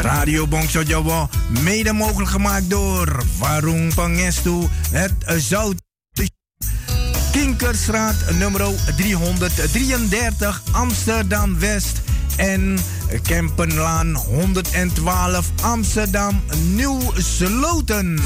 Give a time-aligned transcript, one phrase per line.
[0.00, 1.28] Radio Bongso Jawa,
[1.62, 5.74] mede mogelijk gemaakt door Warung Pangestu, het Zout.
[7.32, 8.60] Kinkerstraat nummer
[8.96, 12.00] 333 Amsterdam West
[12.36, 12.78] en
[13.22, 16.42] Kempenlaan 112 Amsterdam
[16.74, 18.18] Nieuw Sloten.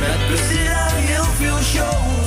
[0.00, 2.19] Met plezier aan heel veel show.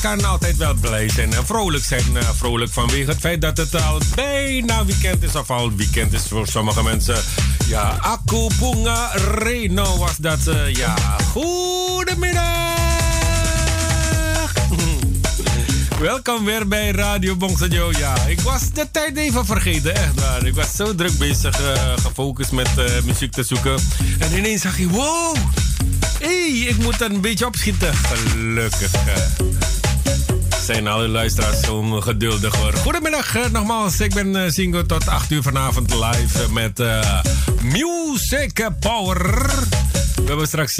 [0.00, 2.16] Kan altijd wel blij zijn en vrolijk zijn.
[2.16, 6.22] Eh, vrolijk vanwege het feit dat het al bijna weekend is, of al weekend is
[6.28, 7.16] voor sommige mensen.
[7.66, 10.38] Ja, Aku Punga Reno was dat.
[10.46, 10.94] Uh, ja,
[11.32, 12.46] goedemiddag.
[16.00, 17.90] Welkom weer bij Radio Bongsajo.
[17.98, 20.46] Ja, ik was de tijd even vergeten, echt waar.
[20.46, 21.60] Ik was zo druk bezig,
[22.02, 22.68] gefocust met
[23.04, 23.76] muziek te zoeken.
[24.18, 25.36] En ineens zag je, wow,
[26.20, 27.94] hey, ik moet een beetje opschieten.
[27.94, 28.90] Gelukkig.
[30.68, 32.72] Zijn alle luisteraars zo geduldig hoor.
[32.72, 34.00] Goedemiddag uh, nogmaals.
[34.00, 36.82] Ik ben single tot 8 uur vanavond live met
[37.62, 39.46] Music Power.
[40.16, 40.74] We hebben straks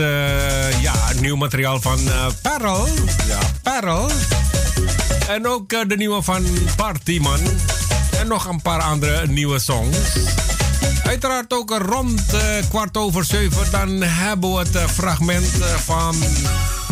[0.81, 1.99] ja, nieuw materiaal van
[2.43, 2.89] Parel.
[3.27, 4.11] Ja, Parel.
[5.29, 6.45] En ook de nieuwe van
[6.77, 7.41] Partyman.
[8.19, 9.97] En nog een paar andere nieuwe songs.
[11.05, 12.23] Uiteraard ook rond
[12.69, 13.71] kwart over zeven.
[13.71, 15.51] Dan hebben we het fragment
[15.85, 16.15] van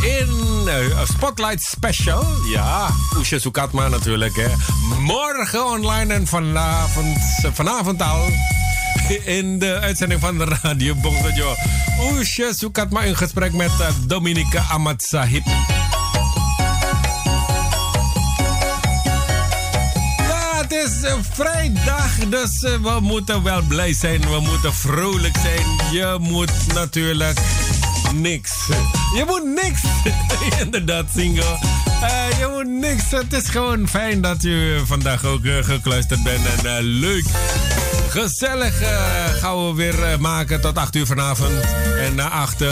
[0.07, 0.69] in
[1.05, 2.25] Spotlight Special.
[2.53, 4.37] Ja, Oesje Soekatma natuurlijk.
[4.37, 4.49] Hè.
[5.01, 7.19] Morgen online en vanavond,
[7.53, 8.29] vanavond al
[9.25, 11.55] in de uitzending van de Radio Bongsojo.
[12.01, 13.71] Oesje Soekatma in gesprek met
[14.07, 15.47] Dominique Amat Sahib.
[20.87, 24.21] is vrijdag, dus eh, we moeten wel blij zijn.
[24.21, 25.93] We moeten vrolijk zijn.
[25.93, 27.39] Je moet natuurlijk
[28.21, 28.67] niks.
[29.15, 29.81] Je moet niks.
[30.65, 31.59] Inderdaad, single.
[32.03, 33.11] Uh, je moet niks.
[33.11, 36.65] Het is gewoon fijn dat u vandaag ook uh, gekluisterd bent.
[36.65, 37.25] En leuk.
[38.09, 38.79] Gezellig
[39.41, 41.53] gaan we weer maken tot 8 uur vanavond.
[41.99, 42.65] En na 8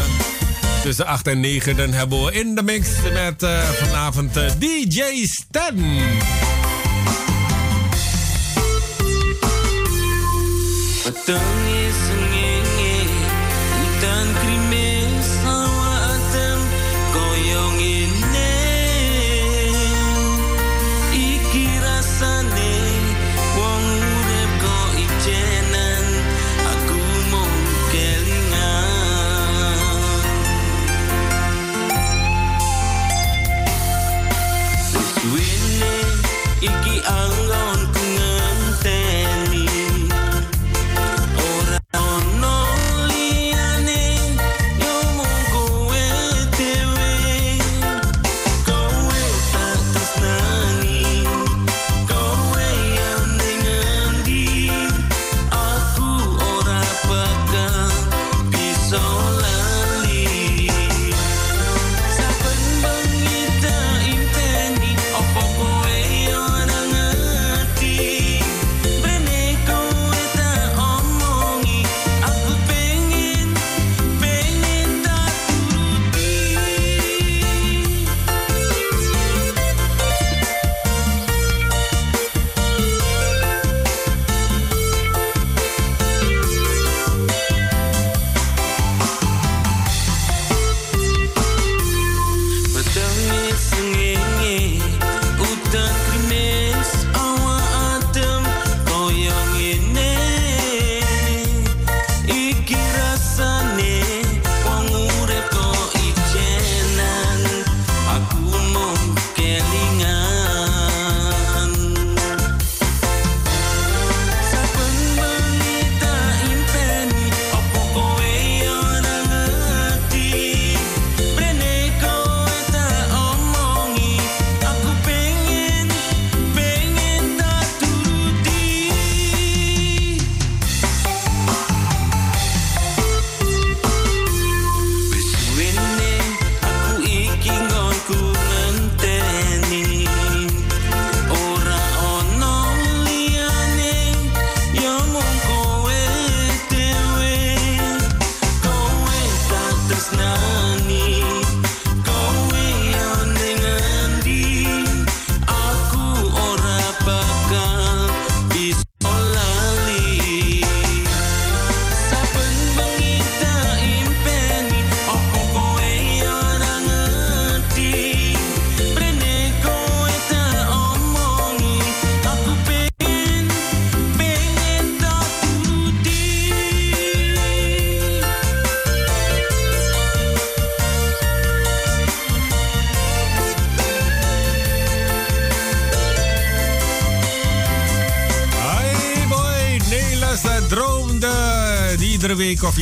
[0.82, 3.46] tussen 8 en 9 dan hebben we in de mix met
[3.78, 5.76] vanavond DJ Stan.
[11.04, 12.03] Petang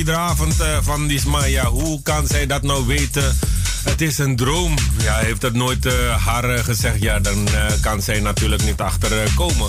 [0.02, 1.64] iedere avond uh, van die Smaya.
[1.64, 3.37] Hoe kan zij dat nou weten?
[3.85, 4.75] Het is een droom.
[5.02, 5.92] Ja, heeft het nooit uh,
[6.26, 7.02] haar gezegd.
[7.02, 7.49] Ja, dan
[7.80, 9.68] kan zij natuurlijk niet achter komen.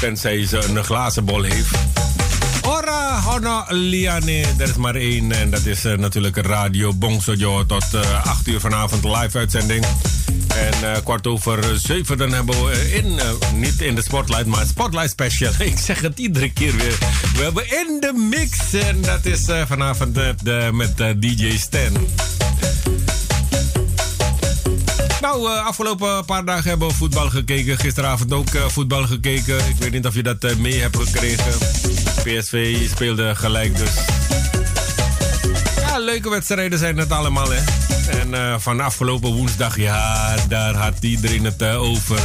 [0.00, 1.76] Tenzij ze een glazen bol heeft.
[2.62, 4.44] Ora, Hona, Liane.
[4.58, 5.32] Er is maar één.
[5.32, 7.66] En dat is natuurlijk Radio Bongsojo.
[7.66, 7.84] Tot
[8.24, 9.84] 8 uur vanavond live uitzending.
[10.60, 13.18] En kwart over zeven dan hebben we in,
[13.54, 15.52] niet in de Spotlight, maar Spotlight Special.
[15.72, 16.98] Ik zeg het iedere keer weer.
[17.36, 18.72] We hebben in de mix.
[18.72, 20.18] En dat is vanavond
[20.72, 22.06] met DJ Stan.
[25.20, 27.78] Nou, afgelopen paar dagen hebben we voetbal gekeken.
[27.78, 29.56] Gisteravond ook voetbal gekeken.
[29.56, 31.58] Ik weet niet of je dat mee hebt gekregen.
[32.22, 34.19] PSV speelde gelijk dus.
[36.10, 37.60] Leuke wedstrijden zijn het allemaal, hè.
[38.18, 42.20] En van afgelopen woensdag, ja, daar had iedereen het over.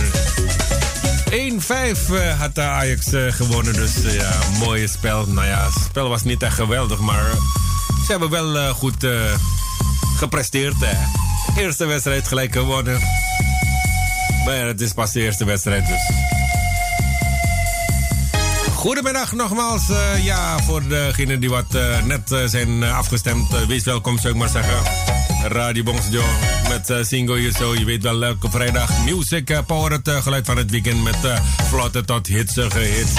[1.30, 5.25] 1-5 had de Ajax gewonnen, dus ja, mooie spel.
[5.25, 7.24] Nou ja, het spel was niet echt geweldig, maar
[8.06, 9.08] ze hebben wel goed
[10.18, 11.24] gepresteerd, hè
[11.62, 13.00] eerste wedstrijd gelijk gewonnen.
[14.46, 16.25] Maar ja, het is pas de eerste wedstrijd dus.
[18.86, 19.89] Goedemiddag nogmaals.
[19.89, 23.65] Uh, ja, voor degenen die wat uh, net uh, zijn afgestemd.
[23.68, 24.84] wees welkom, zou ik maar zeggen.
[25.48, 26.24] Radio Bongsejo
[26.70, 27.08] met
[27.58, 27.75] zo.
[27.75, 29.92] Je weet wel, elke vrijdag music power.
[29.92, 31.18] Het geluid van het weekend met
[31.68, 33.12] vlotte tot hitsige hits.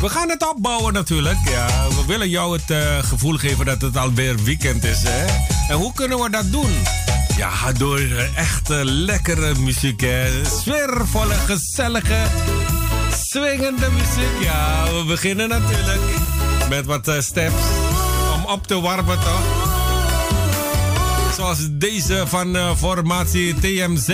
[0.00, 1.38] We gaan het opbouwen natuurlijk.
[1.44, 5.02] Ja, we willen jou het gevoel geven dat het alweer weekend is.
[5.02, 5.24] Hè?
[5.68, 6.70] En hoe kunnen we dat doen?
[7.36, 8.00] Ja, door
[8.34, 10.00] echte lekkere muziek.
[10.00, 10.44] Hè.
[10.44, 12.18] Sfeervolle, gezellige,
[13.30, 14.42] swingende muziek.
[14.42, 16.00] Ja, we beginnen natuurlijk
[16.68, 17.62] met wat uh, steps
[18.34, 19.42] om op te warmen toch?
[21.36, 24.08] Zoals deze van uh, formatie TMZ.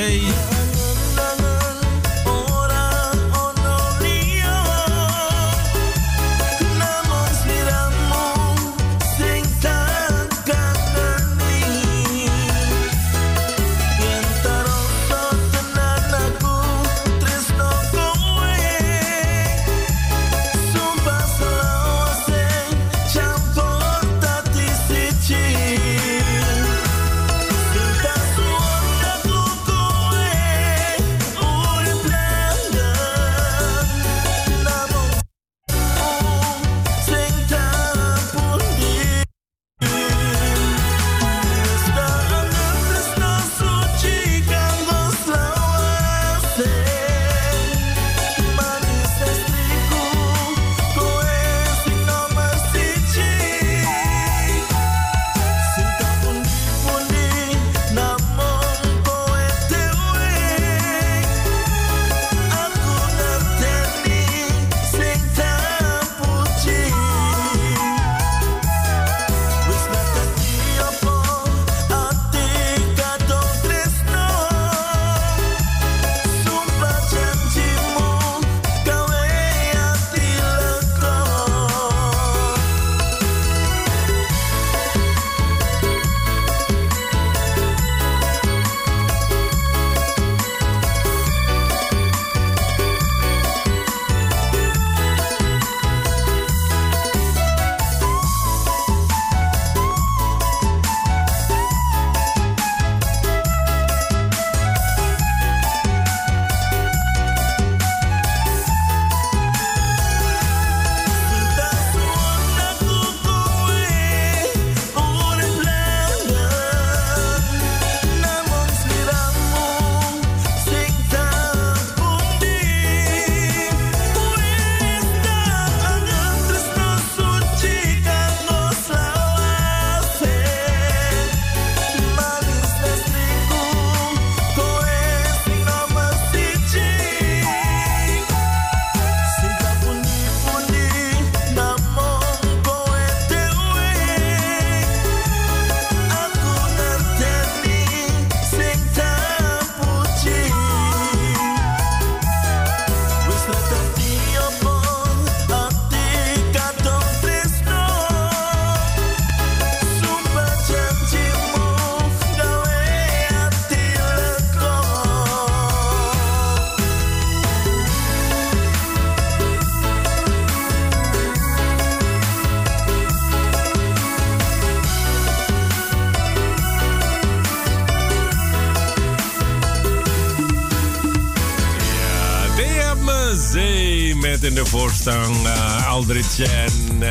[184.74, 185.32] Voorstaan.
[185.44, 187.10] Uh, Aldrich en uh,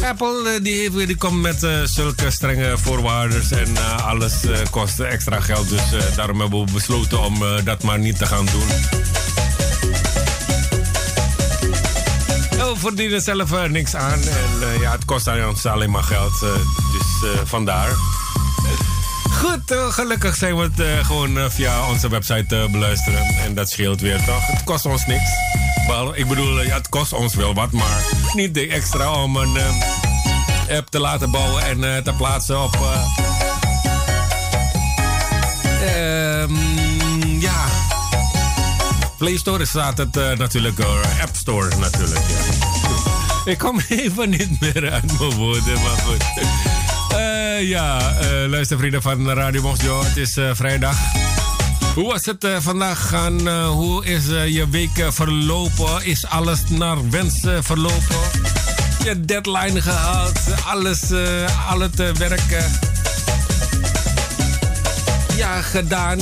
[0.04, 4.34] Apple die, die komt met zulke strenge voorwaarden en alles
[4.70, 5.70] kost extra geld.
[5.70, 8.68] Dus daarom hebben we besloten om dat maar niet te gaan doen.
[12.78, 14.22] Verdienen zelf niks aan.
[14.22, 16.40] En ja, het kost ons alleen maar geld.
[16.40, 17.90] dus vandaar.
[19.32, 23.26] Goed, gelukkig zijn we het gewoon via onze website beluisteren.
[23.44, 24.48] En dat scheelt weer toch?
[24.48, 25.30] Het kost ons niks.
[25.88, 29.58] Wel, ik bedoel, ja, het kost ons wel wat, maar niet de extra om een
[30.70, 32.78] app te laten bouwen en te plaatsen op.
[35.98, 36.58] Um,
[37.40, 37.66] ja.
[39.18, 40.80] Play Store staat het natuurlijk,
[41.22, 42.26] App Store natuurlijk.
[42.28, 42.65] Ja.
[43.46, 46.24] Ik kom even niet meer uit mijn woorden, maar goed.
[47.12, 50.04] Uh, ja, uh, luistervrienden van Radio Mosjo.
[50.04, 50.98] Het is uh, vrijdag.
[51.96, 53.48] Hoe was het vandaag gaan?
[53.68, 56.06] hoe is je week verlopen?
[56.06, 58.18] Is alles naar wens verlopen?
[59.04, 60.40] Je deadline gehaald?
[60.66, 61.12] Alles,
[61.70, 62.66] al het werk
[65.38, 66.20] ja, gedaan?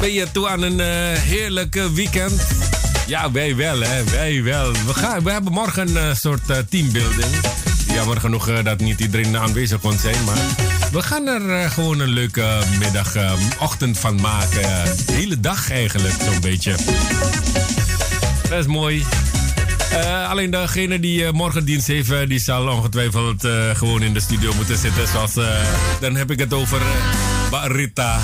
[0.00, 0.80] Ben je toe aan een
[1.18, 2.63] heerlijke weekend?
[3.06, 4.04] Ja, wij wel, hè.
[4.04, 4.72] Wij wel.
[4.72, 7.62] We, gaan, we hebben morgen een soort teambuilding
[7.94, 10.24] jammer genoeg uh, dat niet iedereen aanwezig kon zijn.
[10.24, 10.38] Maar
[10.92, 13.14] we gaan er gewoon een leuke middag,
[13.60, 14.62] ochtend van maken.
[15.06, 16.74] De hele dag eigenlijk, zo'n beetje.
[18.48, 19.04] Dat is mooi.
[20.28, 25.08] alleen degene die morgen dienst heeft, die zal ongetwijfeld gewoon in de studio moeten zitten.
[25.08, 25.34] Zoals,
[26.00, 26.80] dan heb ik het over
[27.50, 28.20] Barita.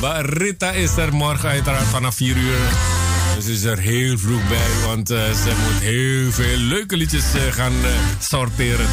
[0.00, 3.01] Barita is er morgen uiteraard vanaf 4 uur.
[3.40, 7.42] Ze is er heel vroeg bij, want uh, ze moet heel veel leuke liedjes uh,
[7.52, 8.86] gaan uh, sorteren,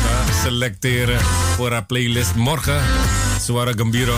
[0.44, 1.20] selecteren
[1.56, 2.82] voor haar playlist morgen.
[3.42, 4.18] Suara Gambiro.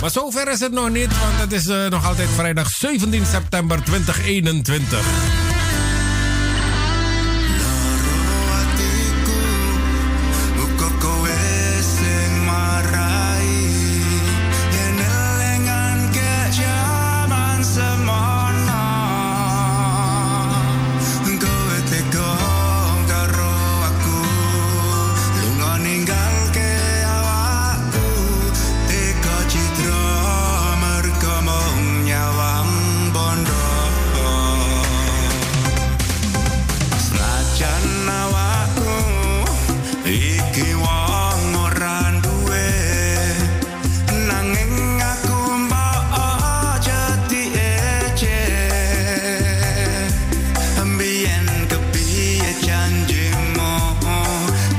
[0.00, 5.47] Maar zover is het nog niet, want het is nog altijd vrijdag 17 september 2021.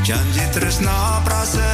[0.10, 1.66] Që në gjithë rëshna pra se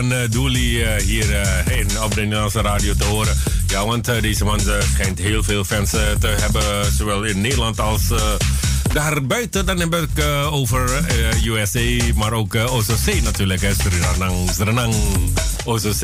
[0.00, 1.30] dan uh, Dooley hier
[1.70, 3.36] in, op de Nederlandse radio te horen.
[3.66, 4.60] Ja, want deze man
[4.92, 8.02] schijnt heel veel fans te hebben, zowel in Nederland als
[8.92, 9.66] daarbuiten.
[9.66, 11.04] Dan heb ik over
[11.44, 11.80] USA,
[12.14, 13.74] maar ook OZC natuurlijk.
[13.80, 14.92] Suriname,
[15.64, 16.02] OZC.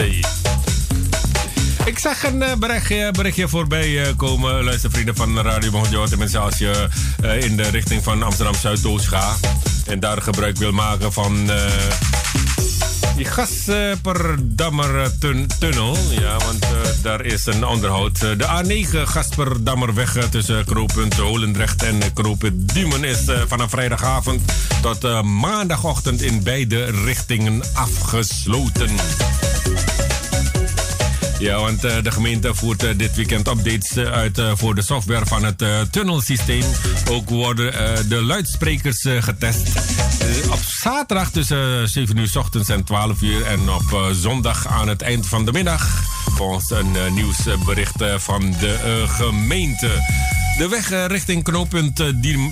[1.85, 6.09] Ik zag een berichtje, berichtje voorbij komen, luistervrienden van Radio Bonjour.
[6.09, 6.89] Tenminste, als je
[7.41, 9.39] in de richting van Amsterdam Zuidoost gaat
[9.87, 11.51] en daar gebruik wil maken van
[13.21, 15.19] die Gasperdammer
[15.59, 15.97] tunnel.
[16.11, 16.67] Ja, want
[17.03, 18.21] daar is een onderhoud.
[18.21, 24.53] De A9 Gasperdammerweg tussen knooppunt Holendrecht en knooppunt is vanaf vrijdagavond
[24.83, 28.91] tot maandagochtend in beide richtingen afgesloten.
[31.41, 35.27] Ja, want uh, de gemeente voert uh, dit weekend updates uh, uit voor de software
[35.27, 36.63] van het tunnelsysteem.
[37.11, 37.73] Ook worden
[38.09, 39.69] de luidsprekers getest.
[40.51, 43.47] op zaterdag tussen 7 uur s ochtends en 12 uur.
[43.47, 46.03] En op zondag aan het eind van de middag.
[46.35, 49.89] Volgens een nieuwsbericht van de gemeente.
[50.61, 52.07] De weg eh, richting knooppunt eh,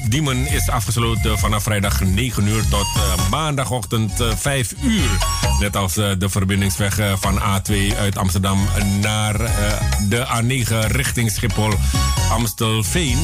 [0.09, 5.09] Diemen is afgesloten vanaf vrijdag 9 uur tot eh, maandagochtend 5 uur.
[5.61, 8.69] Net als de verbindingsweg van A2 uit Amsterdam
[9.01, 9.37] naar
[10.09, 11.73] de A9 richting Schiphol
[12.31, 13.19] Amstelveen.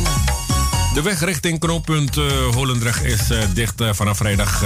[0.95, 2.15] De weg richting knooppunt
[2.55, 3.21] Holendrecht is
[3.55, 4.65] dicht vanaf vrijdag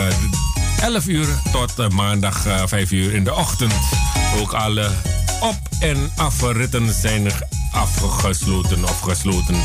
[0.81, 3.75] 11 uur tot maandag 5 uur in de ochtend.
[4.37, 4.91] Ook alle
[5.41, 7.33] op- en afritten zijn
[7.73, 9.57] afgesloten of gesloten.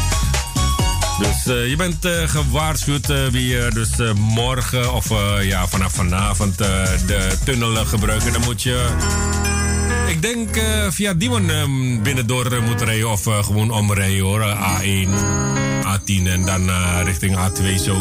[1.19, 5.09] Dus uh, je bent uh, gewaarschuwd uh, wie dus morgen of
[5.41, 8.31] ja, vanaf vanavond de tunnel gebruiken.
[8.31, 8.87] Dan moet je,
[10.07, 14.41] ik denk, via Diemen binnendoor moeten rijden of gewoon omrijden hoor.
[14.41, 15.09] A1,
[15.85, 16.69] A10 en dan
[17.03, 17.95] richting A2 zo.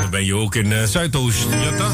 [0.00, 1.92] Dan ben je ook in Zuidoost, ja toch?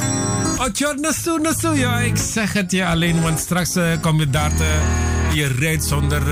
[0.58, 4.54] Oh, tja, nasu, nasu, ja, ik zeg het je alleen, want straks kom je daar
[4.56, 4.80] te,
[5.34, 6.22] je rijdt zonder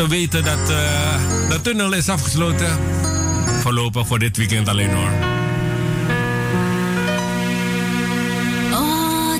[0.00, 2.78] te weten dat uh, de tunnel is afgesloten.
[3.60, 5.10] Voorlopig voor dit weekend alleen hoor.
[8.72, 9.32] Oh,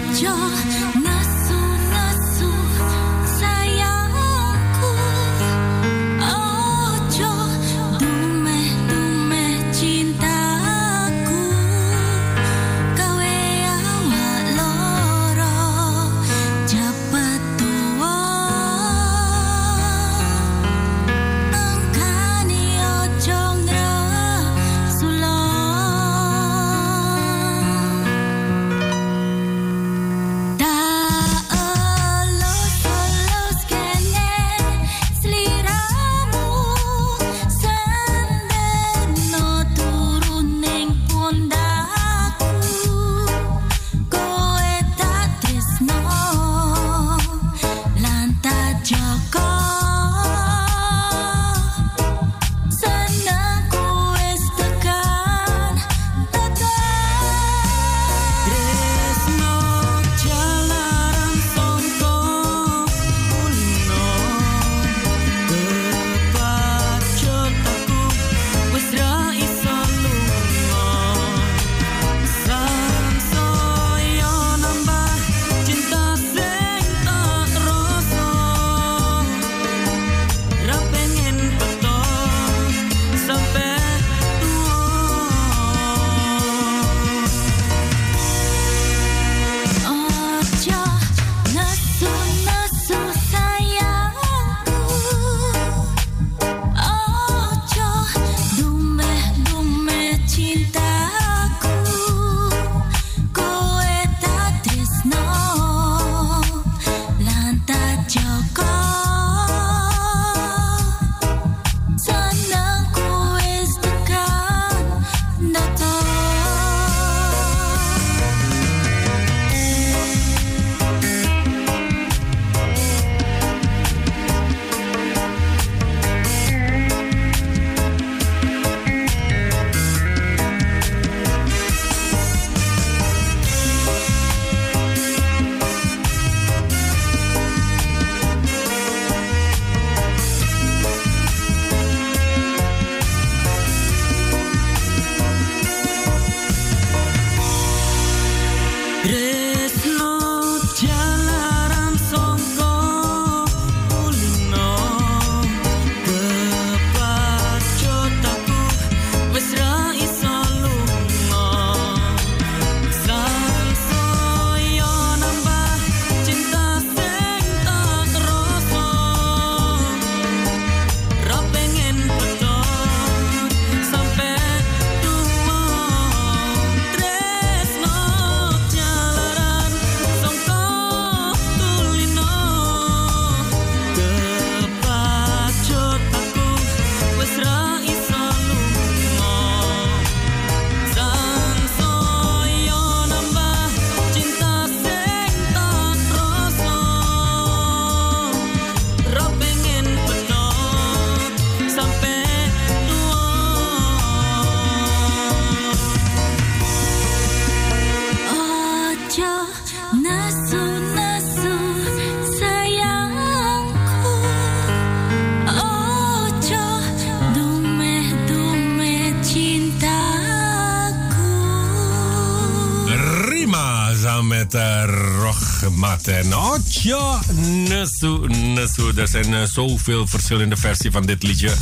[226.11, 228.93] en Otja Nesu Nesu.
[228.97, 231.53] Er zijn uh, zoveel verschillende versies van dit liedje.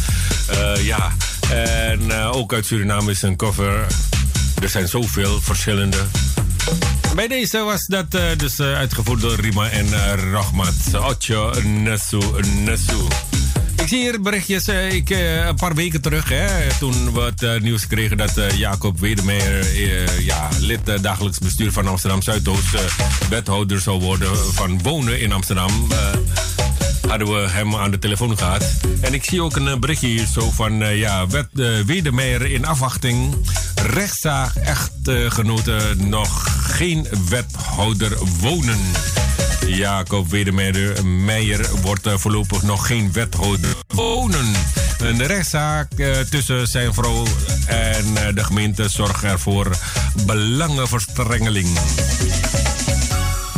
[0.51, 1.13] Uh, ja,
[1.51, 3.87] en ook uit Suriname is een cover.
[4.63, 5.99] Er zijn zoveel verschillende.
[7.15, 10.75] Bij deze was dat dus uitgevoerd door Rima en Rogmat.
[10.95, 12.21] Otja Nesu
[12.65, 13.28] Nesu.
[13.89, 14.69] Ik zie hier berichtjes.
[14.69, 16.47] Uh, ik, uh, een paar weken terug, hè,
[16.79, 19.67] toen we het uh, nieuws kregen dat Jacob Wedemeyer,
[20.23, 22.77] ja, lid dagelijks bestuur van Amsterdam Zuidoost,
[23.29, 25.89] wethouder zou worden van wonen in Amsterdam.
[27.09, 28.71] hadden we hem aan de telefoon gehad.
[29.01, 31.49] En ik zie ook een berichtje hier zo van ja, wet,
[31.87, 33.35] Wedemeyer in afwachting.
[33.75, 36.47] Rechtszaak echtgenoten nog
[36.77, 38.79] geen wethouder wonen.
[39.69, 44.53] Jacob Wedemeijer wordt eh, voorlopig nog geen wethouder wonen.
[44.99, 47.25] Een rechtszaak eh, tussen zijn vrouw
[47.67, 49.77] en eh, de gemeente zorgt ervoor
[50.27, 51.79] belangenverstrengeling.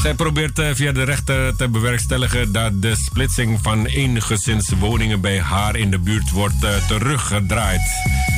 [0.02, 5.90] Zij probeert via de rechter te bewerkstelligen dat de splitsing van eengezinswoningen bij haar in
[5.90, 7.80] de buurt wordt teruggedraaid.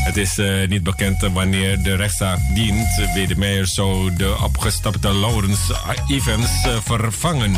[0.02, 3.10] Het is uh, niet bekend wanneer de rechtszaak dient.
[3.14, 5.60] Wedemeyer zou de opgestapte Laurens
[6.08, 7.56] Evans uh, vervangen.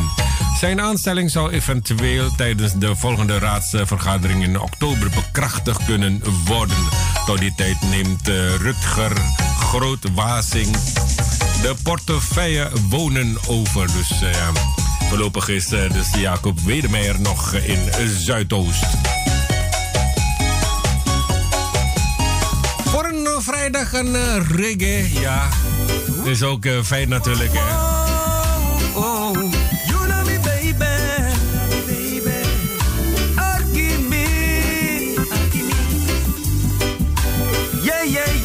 [0.59, 6.89] Zijn aanstelling zou eventueel tijdens de volgende raadsvergadering in oktober bekrachtigd kunnen worden.
[7.27, 9.13] Tot die tijd neemt uh, Rutger
[9.59, 10.77] Grootwazing
[11.63, 13.87] de portefeuille wonen over.
[13.87, 14.13] Dus
[15.09, 18.87] voorlopig is dus Jacob Wedemeyer nog in Zuidoost.
[23.45, 25.21] Vrijdag een uh, reggae.
[25.21, 25.49] Ja,
[26.25, 27.61] is ook uh, fijn natuurlijk, hè.
[27.61, 29.31] Oh, oh,
[31.87, 32.31] baby.
[33.35, 34.27] Akimi.
[35.17, 35.75] Akimi.
[37.83, 38.45] Yeah, yeah,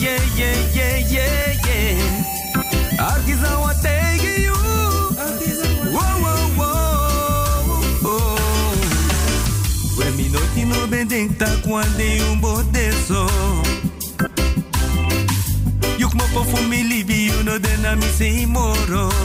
[16.51, 19.09] for me libi, you know then I me say moro.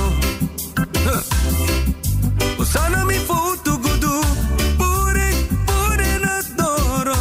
[2.60, 4.14] Osana mi foto gudu,
[4.78, 5.28] pure,
[5.66, 7.18] pure na toro.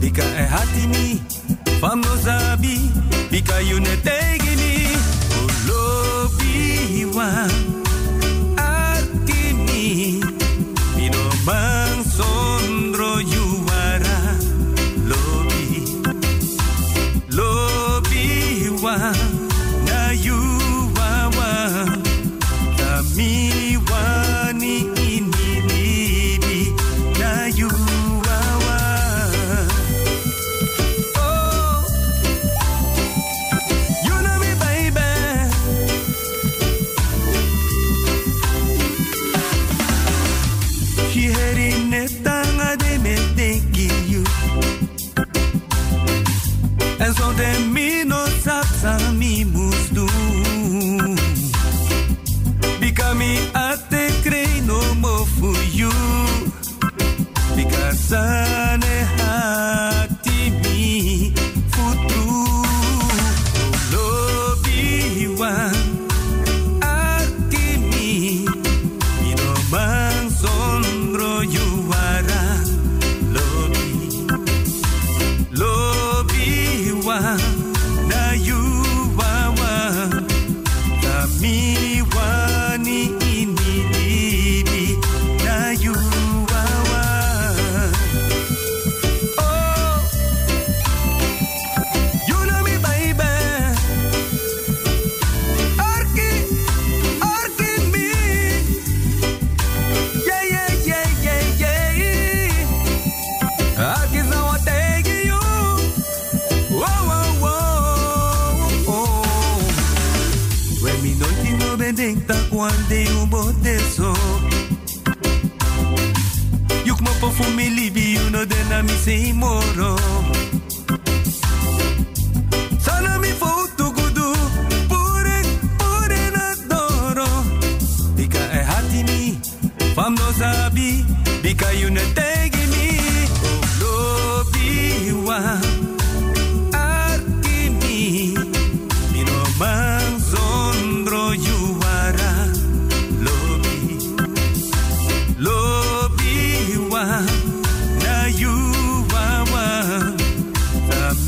[0.00, 1.04] Bika e hati mi,
[1.80, 2.16] fam no
[3.70, 4.11] you ne tegi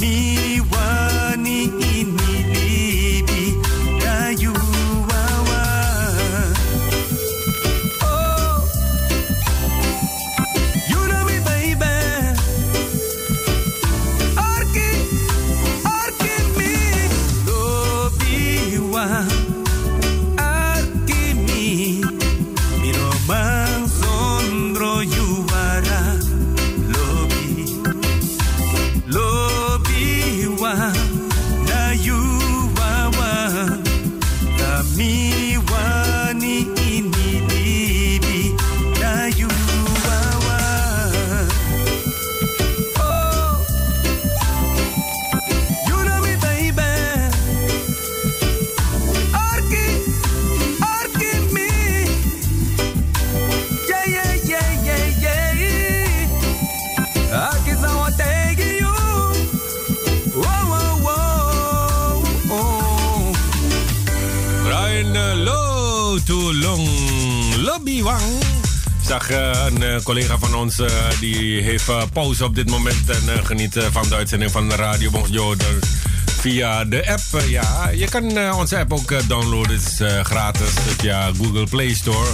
[0.04, 0.73] me
[71.20, 75.56] die heeft pauze op dit moment en geniet van de uitzending van de Radio Bonjour
[76.40, 77.42] via de app.
[77.48, 79.76] ja, je kan onze app ook downloaden.
[79.76, 82.28] Het is gratis via Google Play Store.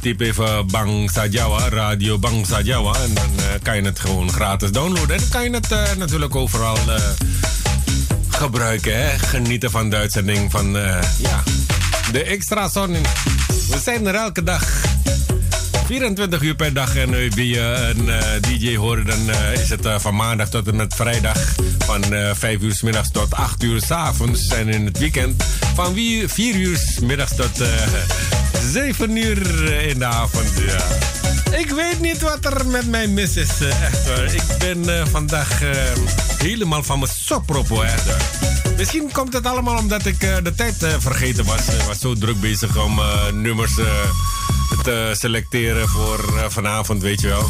[0.00, 2.94] typ even Bangsa Jawa, Radio Bangsa Jawa.
[2.94, 3.30] En dan
[3.62, 5.16] kan je het gewoon gratis downloaden.
[5.16, 6.78] En dan kan je het natuurlijk overal
[8.28, 8.96] gebruiken.
[8.96, 9.18] Hè?
[9.18, 10.72] Genieten van de uitzending van
[11.18, 11.42] ja,
[12.12, 12.92] de extra zon.
[13.68, 14.81] We zijn er elke dag.
[15.92, 16.96] 24 uur per dag.
[16.96, 20.76] En wie je een uh, DJ horen, dan uh, is het van maandag tot en
[20.76, 21.54] met vrijdag.
[21.78, 24.48] Van 5 uur s middags tot 8 uur s avonds.
[24.48, 25.94] En in het weekend van
[26.26, 27.62] 4 uur s middags tot
[28.72, 30.48] 7 uur in de avond.
[31.58, 33.60] Ik weet niet wat er met mij mis is.
[33.60, 34.24] echt hoor.
[34.24, 35.60] Ik ben vandaag
[36.38, 37.10] helemaal van mijn
[37.68, 37.86] hoor.
[38.76, 41.68] Misschien komt het allemaal omdat ik de tijd vergeten was.
[41.68, 43.00] Ik was zo druk bezig om
[43.32, 43.74] nummers
[44.82, 47.48] te selecteren voor uh, vanavond, weet je wel.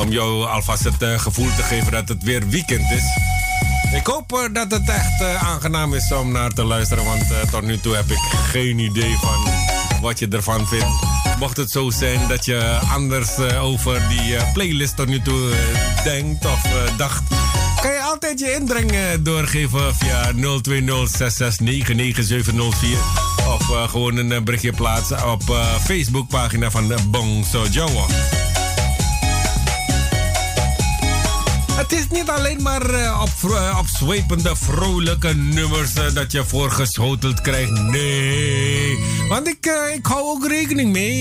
[0.00, 3.04] Om jou alvast het uh, gevoel te geven dat het weer weekend is.
[3.94, 7.80] Ik hoop uh, dat het echt aangenaam is om naar te luisteren, want tot nu
[7.80, 9.52] toe heb ik geen idee van
[10.00, 11.06] wat je ervan vindt.
[11.38, 15.52] Mocht het zo zijn dat je anders over die playlist tot nu toe
[16.04, 16.60] denkt of
[16.96, 17.22] dacht,
[18.22, 21.08] altijd je inbreng doorgeven via 020
[23.48, 25.42] of uh, gewoon een berichtje plaatsen op
[25.84, 28.45] Facebookpagina van Bong Sojoa.
[31.76, 37.40] Het is niet alleen maar uh, op, uh, opzwepende, vrolijke nummers uh, dat je voorgeschoteld
[37.40, 37.70] krijgt.
[37.70, 38.98] Nee.
[39.28, 41.18] Want ik, ik hou ook rekening mee.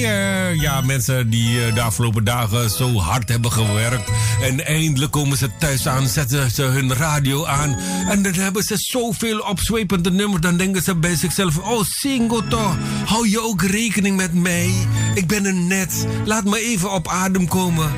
[0.59, 4.11] ja, mensen die de afgelopen dagen zo hard hebben gewerkt.
[4.41, 7.77] En eindelijk komen ze thuis aan, zetten ze hun radio aan.
[8.09, 10.41] En dan hebben ze zoveel opzwepende nummers.
[10.41, 12.75] Dan denken ze bij zichzelf: Oh, Singoto,
[13.05, 14.73] hou je ook rekening met mij?
[15.13, 16.05] Ik ben er net.
[16.25, 17.91] Laat me even op adem komen.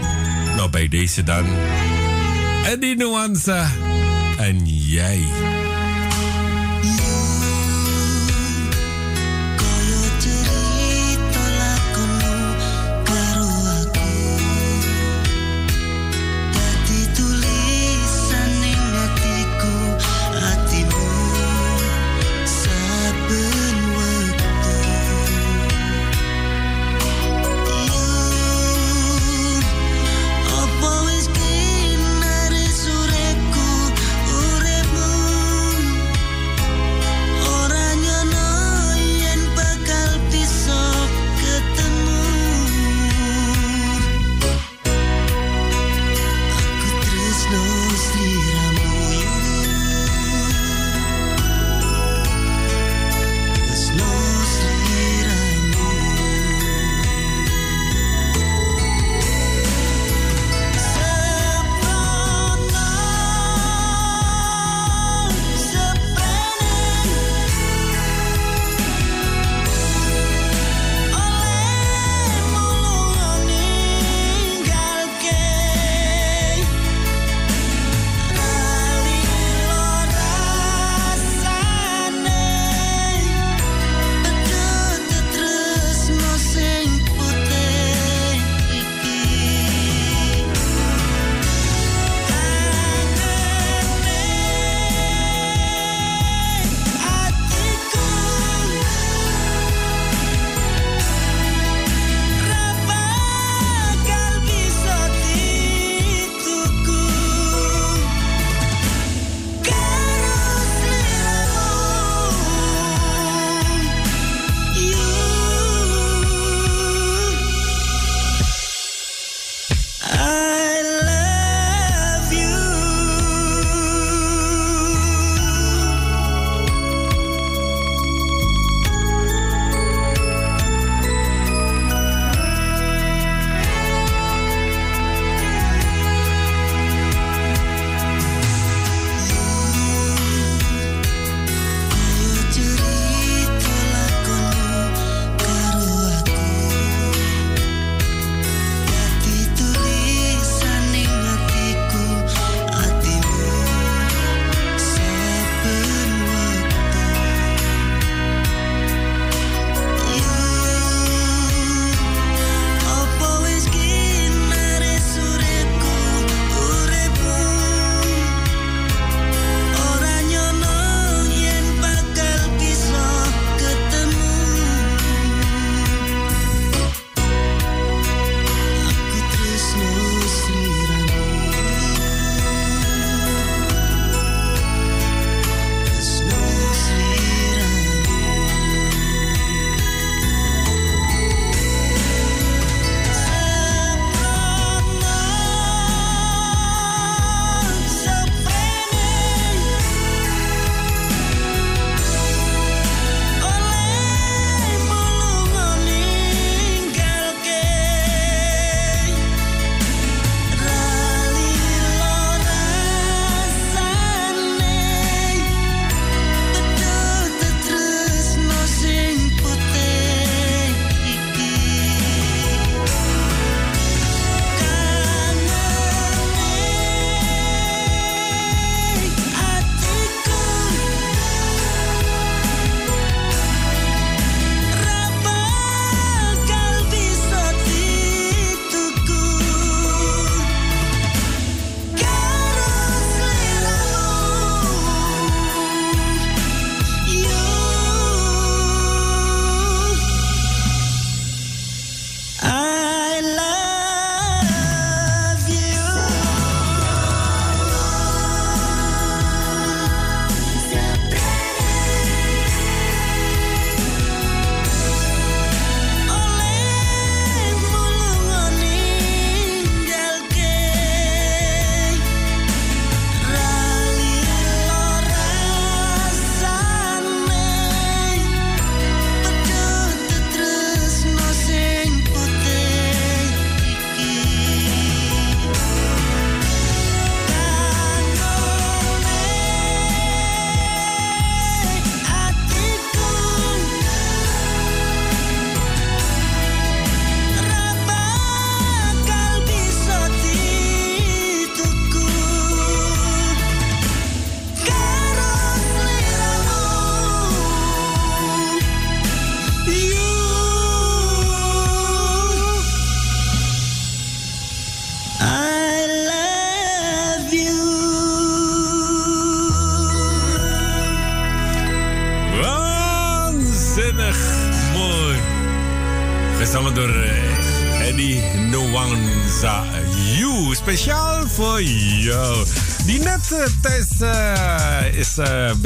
[0.55, 1.45] Nou, bij deze dan.
[2.68, 3.72] Eddie Nuansa
[4.38, 5.66] en jij.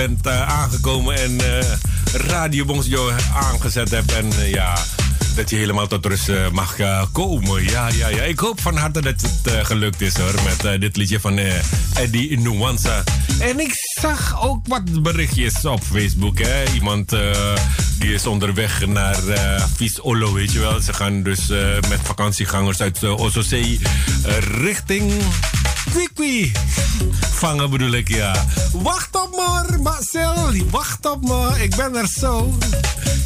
[0.07, 1.37] Bent aangekomen en
[2.13, 4.11] Radio Bonsjo aangezet hebt.
[4.11, 4.77] En ja
[5.35, 6.75] dat je helemaal tot rust mag
[7.11, 7.63] komen.
[7.63, 8.21] Ja, ja, ja.
[8.21, 10.33] Ik hoop van harte dat het gelukt is hoor.
[10.43, 11.39] Met dit liedje van
[11.93, 13.03] Eddie Nuanza.
[13.39, 16.39] En ik zag ook wat berichtjes op Facebook.
[16.39, 16.73] Hè.
[16.73, 17.09] Iemand
[17.99, 20.79] die is onderweg naar uh, Vies Olo, weet je wel.
[20.79, 21.47] Ze gaan dus
[21.89, 23.79] met vakantiegangers uit uh, Ososee
[24.61, 25.11] richting
[25.91, 26.51] Kwikwi.
[27.31, 28.45] Vangen bedoel ik, ja.
[28.71, 30.53] Wacht op me, Marcel.
[30.69, 31.63] Wacht op me.
[31.63, 32.57] Ik ben er zo.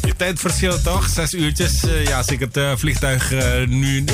[0.04, 1.08] Je tijdverschil toch?
[1.08, 1.84] Zes uurtjes.
[1.84, 4.04] Uh, ja, als ik het uh, vliegtuig uh, nu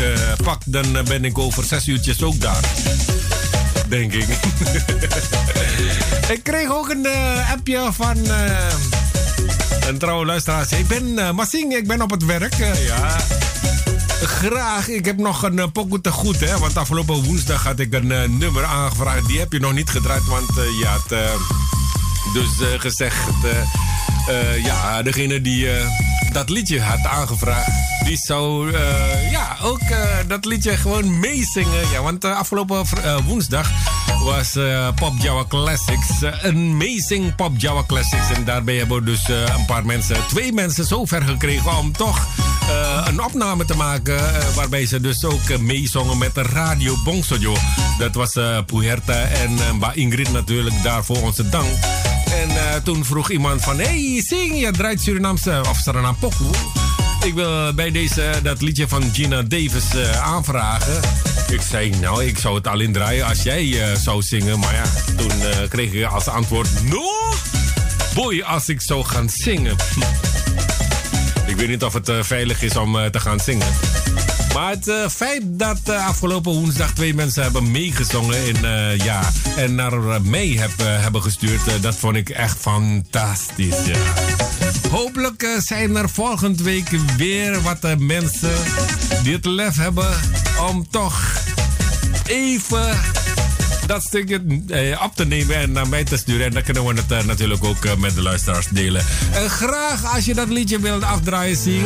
[0.43, 2.61] pak, dan ben ik over zes uurtjes ook daar.
[3.89, 4.27] Denk ik.
[6.37, 7.07] ik kreeg ook een
[7.53, 8.17] appje van
[9.89, 10.67] een trouwe luisteraar.
[10.79, 12.55] Ik ben Massing, ik ben op het werk.
[12.87, 13.17] ja.
[14.25, 14.89] Graag.
[14.89, 16.59] Ik heb nog een uh, pokoe te goed, hè.
[16.59, 19.27] Want afgelopen woensdag had ik een uh, nummer aangevraagd.
[19.27, 21.09] Die heb je nog niet gedraaid, want uh, je had
[22.33, 23.17] dus gezegd...
[24.63, 25.69] ja, degene die
[26.33, 27.71] dat liedje had aangevraagd...
[28.05, 28.73] die zou
[29.31, 29.81] ja, ook
[30.27, 31.91] dat liedje gewoon meezingen.
[31.93, 32.85] Ja, want afgelopen
[33.27, 33.71] woensdag
[34.25, 34.57] was
[34.95, 36.09] Pop Java Classics.
[36.21, 38.31] een amazing Pop Java Classics.
[38.35, 42.27] En daarbij hebben we dus een paar mensen, twee mensen zover gekregen om toch
[42.73, 44.15] uh, een opname te maken.
[44.15, 47.57] Uh, waarbij ze dus ook uh, meezongen met de Radio Bongsojo.
[47.99, 51.67] Dat was Puerta en Ba Ingrid natuurlijk daarvoor onze dank.
[52.31, 53.79] En toen vroeg iemand van...
[53.79, 56.51] Hey, zing, je draait Surinaamse of Suriname pokoe.
[57.25, 61.01] Ik wil bij deze dat liedje van Gina Davis aanvragen.
[61.51, 64.59] Ik zei, nou, ik zou het alleen draaien als jij zou zingen.
[64.59, 64.85] Maar ja,
[65.17, 66.69] toen kreeg ik als antwoord...
[66.85, 67.03] No!
[68.15, 69.77] Boy, als ik zou gaan zingen.
[71.63, 73.67] Weet niet of het uh, veilig is om uh, te gaan zingen.
[74.55, 78.57] Maar het uh, feit dat afgelopen woensdag twee mensen hebben meegezongen in,
[79.05, 83.77] ja, en naar mee heb, hebben gestuurd, dat vond ik echt fantastisch.
[84.91, 88.55] Hopelijk zijn er volgende week weer wat mensen
[89.23, 90.21] die het lef hebben
[90.69, 91.43] om toch
[92.27, 92.97] even
[93.93, 96.47] dat stukje eh, op te nemen en naar mij te sturen.
[96.47, 99.05] En dan kunnen we het uh, natuurlijk ook uh, met de luisteraars delen.
[99.33, 101.85] En graag als je dat liedje wilt afdraaien zien.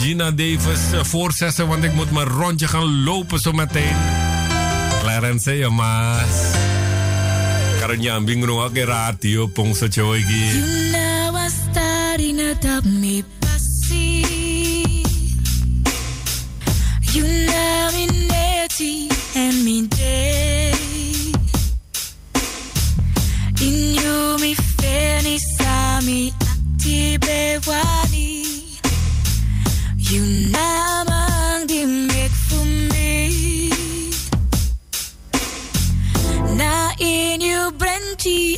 [0.00, 3.96] Gina Davis voorzessen, want ik moet mijn rondje gaan lopen zo meteen.
[5.00, 5.70] Clarence.
[7.80, 8.20] Karanya
[8.84, 10.46] radio pongso choigi.
[10.46, 14.41] Yuna wastari na tap me pasi.
[26.08, 26.32] you
[26.78, 28.44] tibewani
[30.10, 33.70] Yun lamang dimik fumi
[36.56, 38.56] Na inyo brenti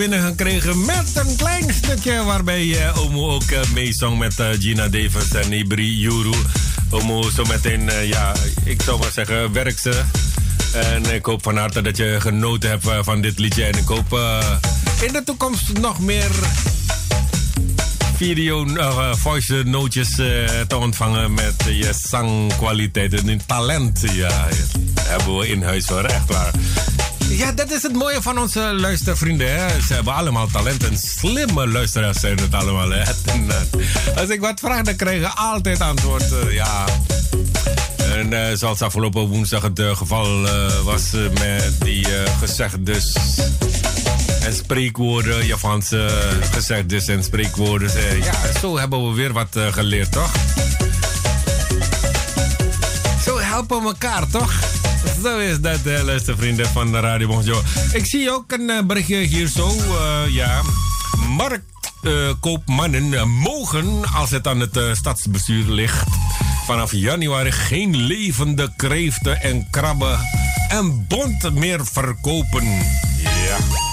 [0.00, 5.32] Binnengekregen met een klein stukje waarbij uh, Omo ook uh, meezong met uh, Gina Davis
[5.32, 6.34] en Ibri Juru.
[6.90, 8.34] Omo zometeen, uh, ja,
[8.64, 10.02] ik zou maar zeggen, werk ze.
[10.72, 13.64] En ik hoop van harte dat je genoten hebt van dit liedje.
[13.64, 14.18] En ik hoop
[15.06, 16.30] in de toekomst nog meer
[18.16, 18.66] video,
[19.16, 20.14] voice nootjes
[20.66, 24.00] te ontvangen met je zangkwaliteit en talent.
[24.12, 24.48] Ja,
[25.00, 26.52] hebben we in huis hoor, echt waar.
[27.40, 29.58] Ja, dat is het mooie van onze luistervrienden.
[29.58, 29.80] Hè?
[29.80, 32.90] Ze hebben allemaal talent en slimme luisteraars zijn het allemaal.
[32.90, 33.02] Hè?
[33.24, 33.46] En,
[34.16, 36.24] als ik wat vraag, dan krijg ik altijd antwoord.
[36.50, 36.84] ja.
[37.96, 40.46] En uh, zoals afgelopen woensdag het geval
[40.84, 42.06] was met die
[42.38, 43.16] gezegd dus
[44.42, 46.08] en spreekwoorden, Japanse
[46.52, 47.90] gezegdes en spreekwoorden.
[48.22, 50.32] Ja, zo hebben we weer wat geleerd, toch?
[53.24, 54.69] Zo helpen we elkaar, toch?
[55.22, 57.62] Zo is dat, uh, luistervrienden van de Radio Bonjo.
[57.92, 59.68] Ik zie ook een uh, berichtje hier zo.
[59.68, 60.62] Uh, ja,
[61.28, 66.08] marktkoopmannen mogen, als het aan het stadsbestuur ligt,
[66.66, 70.18] vanaf januari geen levende kreeften en krabben
[70.68, 72.64] en bont meer verkopen.
[73.22, 73.89] Ja.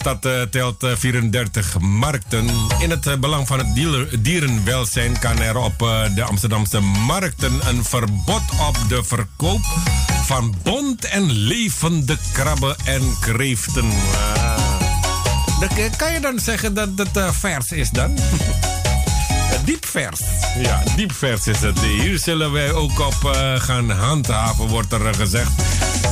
[0.00, 2.46] De stad uh, telt uh, 34 markten.
[2.78, 3.74] In het uh, belang van het
[4.24, 5.78] dierenwelzijn kan er op
[6.14, 9.60] de Amsterdamse markten een verbod op de verkoop
[10.24, 13.88] van bont en levende krabben en kreeften.
[15.96, 18.18] kan je dan zeggen dat het vers is dan?
[19.64, 20.20] diepvers.
[20.62, 21.80] Ja, diepvers is het.
[21.80, 25.50] Hier zullen wij ook op gaan handhaven, wordt er gezegd.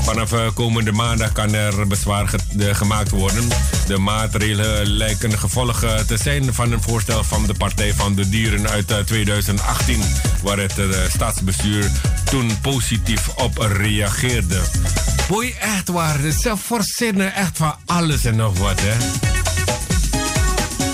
[0.08, 2.38] Vanaf komende maandag kan er bezwaar ge
[2.74, 3.48] gemaakt worden.
[3.86, 8.68] De maatregelen lijken gevolg te zijn van een voorstel van de Partij van de Dieren
[8.68, 10.02] uit 2018,
[10.42, 10.74] waar het
[11.08, 11.90] staatsbestuur
[12.24, 14.60] toen positief op reageerde.
[15.28, 18.94] Boy, echt waar, ze verzinnen echt van alles en nog wat, hè?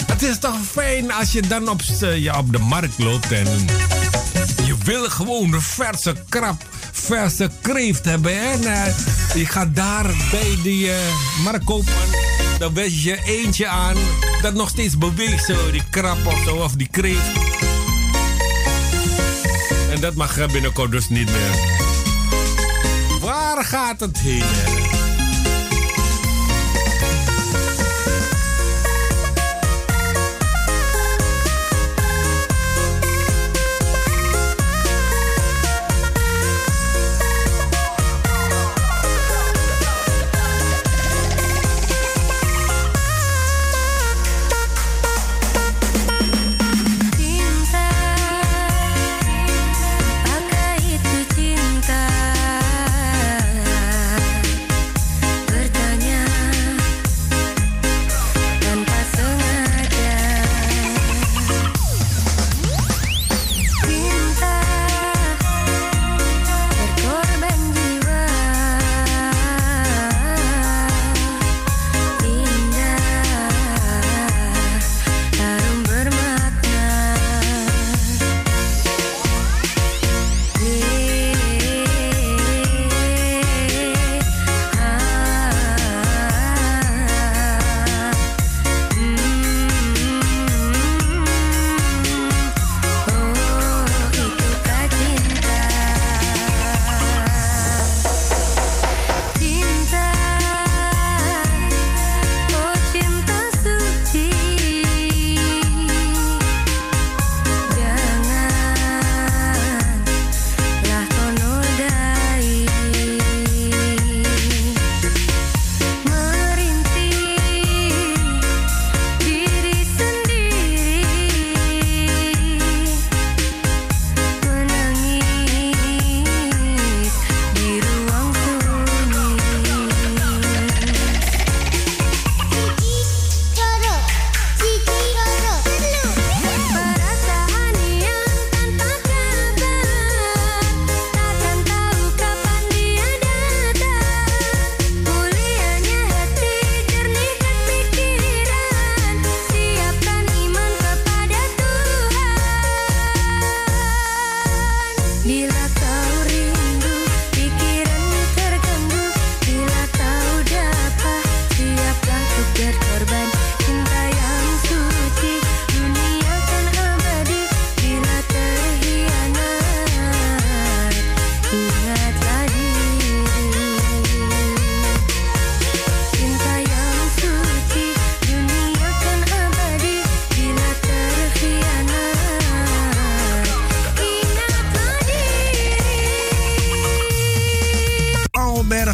[0.06, 1.80] Het is toch fijn als je dan op,
[2.14, 3.46] ja, op de markt loopt en
[4.64, 8.40] je wil gewoon verse krab verse kreeft hebben.
[8.40, 8.86] En uh,
[9.34, 10.94] je gaat daar bij die uh,
[11.44, 12.08] marktkoopman.
[12.58, 13.96] Dan wijs je eentje aan
[14.42, 15.44] dat nog steeds beweegt.
[15.44, 17.32] Zo, die krab of zo, of die kreeft.
[19.90, 21.72] En dat mag binnenkort dus niet meer.
[23.20, 24.83] Waar gaat het heen?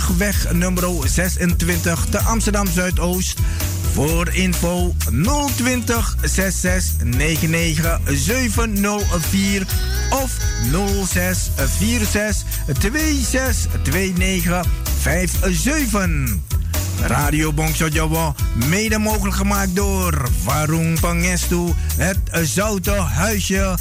[0.00, 0.06] Hè?
[0.06, 3.38] Brugweg nummer 26 te Amsterdam Zuidoost.
[3.92, 4.94] Voor info
[5.56, 9.66] 020 66 99 704
[10.10, 10.36] of
[11.04, 12.44] 06 46
[12.80, 14.66] 26 29
[15.02, 16.38] 57.
[17.00, 18.34] Radio Bongsojowo,
[18.68, 23.74] mede mogelijk gemaakt door Warung Pangestu, het Zoute Huisje,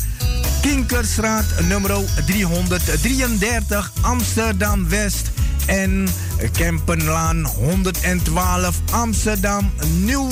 [0.61, 1.91] Kinkerstraat nummer
[2.25, 5.31] 333 Amsterdam West
[5.69, 6.07] en
[6.51, 9.71] Kempenlaan 112 Amsterdam
[10.03, 10.29] Nieuw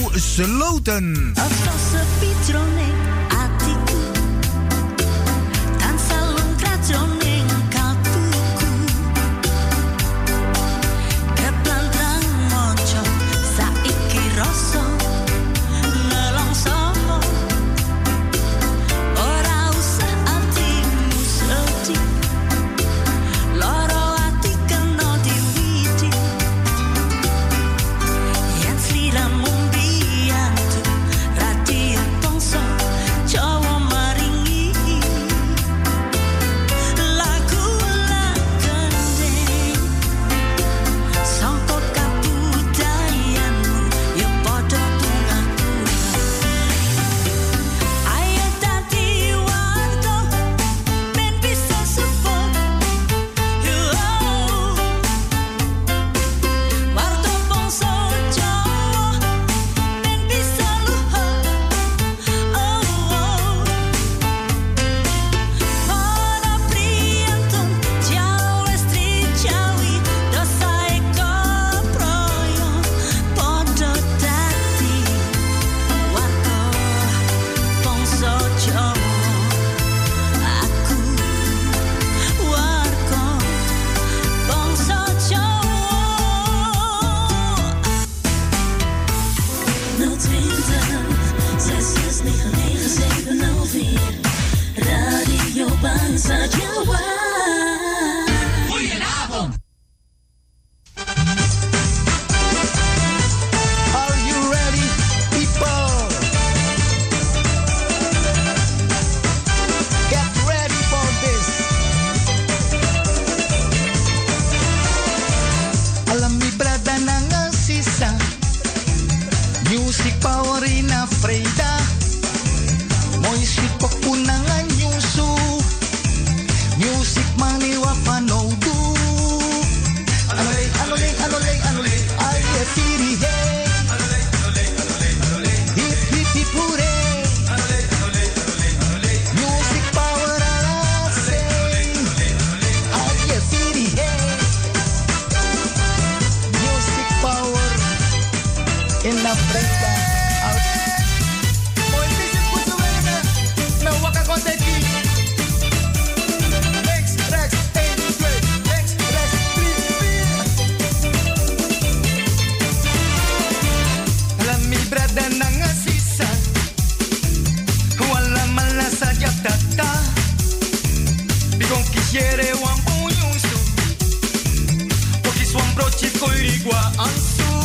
[176.70, 177.57] soit un son.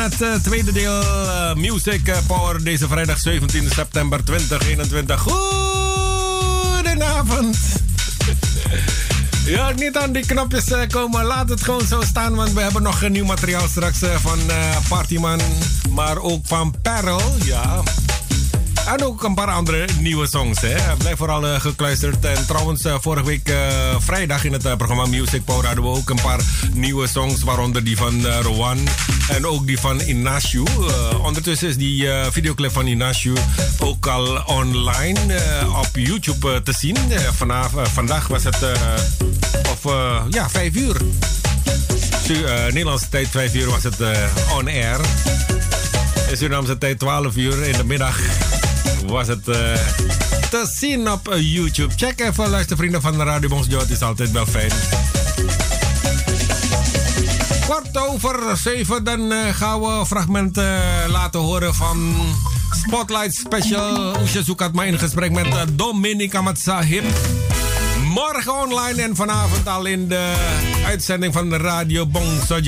[0.00, 5.20] Het eh, tweede deel eh, Music eh, Power deze vrijdag 17 september 2021.
[6.72, 7.56] Goedenavond.
[9.44, 11.24] Ja, niet aan die knopjes komen.
[11.24, 14.38] Laat het gewoon zo staan, want we hebben nog nieuw materiaal straks van
[14.88, 15.40] Partyman.
[15.90, 17.82] Maar ook van Peril, ja.
[18.96, 20.60] En ook een paar andere nieuwe songs.
[20.60, 20.96] Hè.
[20.96, 22.24] Blijf vooral eh, gekluisterd.
[22.24, 23.56] En trouwens, eh, vorige week eh,
[23.98, 26.40] vrijdag in het programma Music Power hadden we ook een paar
[26.72, 27.42] nieuwe songs.
[27.42, 28.78] Waaronder die van Rowan
[29.28, 30.62] en ook die van Inashu.
[31.22, 33.32] Ondertussen is die videoclip van Inashu
[33.78, 35.40] ook al online
[35.78, 36.96] op YouTube te zien.
[37.92, 38.58] Vandaag was het
[39.72, 39.92] of,
[40.30, 40.96] ja, vijf uur.
[42.28, 44.00] Eh, Nederlandse tijd 5 uur was het
[44.56, 45.00] on air.
[46.40, 48.18] In tijd 12 uur in de middag
[49.08, 49.74] was het eh,
[50.50, 51.94] te zien op eh, YouTube.
[51.96, 53.78] Check even, luister vrienden van de Radio Bonsjo.
[53.78, 54.70] Het is altijd wel fijn.
[57.60, 62.14] Kwart over zeven, dan eh, gaan we fragmenten laten horen van
[62.70, 64.20] Spotlight Special.
[64.20, 67.04] Oesje Zoekat maar in gesprek met Dominica Matsahib.
[68.04, 70.34] Morgen online en vanavond al in de
[70.86, 72.60] uitzending van de Radio Bongso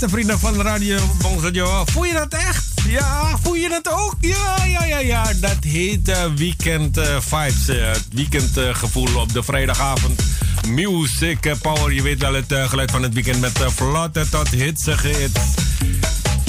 [0.00, 1.84] dat, luistervrienden van Radio Bongsadio?
[1.84, 2.64] Voel je dat echt?
[2.86, 4.14] Ja, voel je het ook?
[4.20, 5.32] Ja, ja, ja, ja.
[5.40, 7.68] Dat heet uh, Weekend uh, Vibes.
[7.68, 10.22] Uh, het weekendgevoel op de vrijdagavond.
[10.68, 11.92] Music Power.
[11.92, 15.40] Je weet wel het geluid van het weekend met vlotte tot hitsige hits.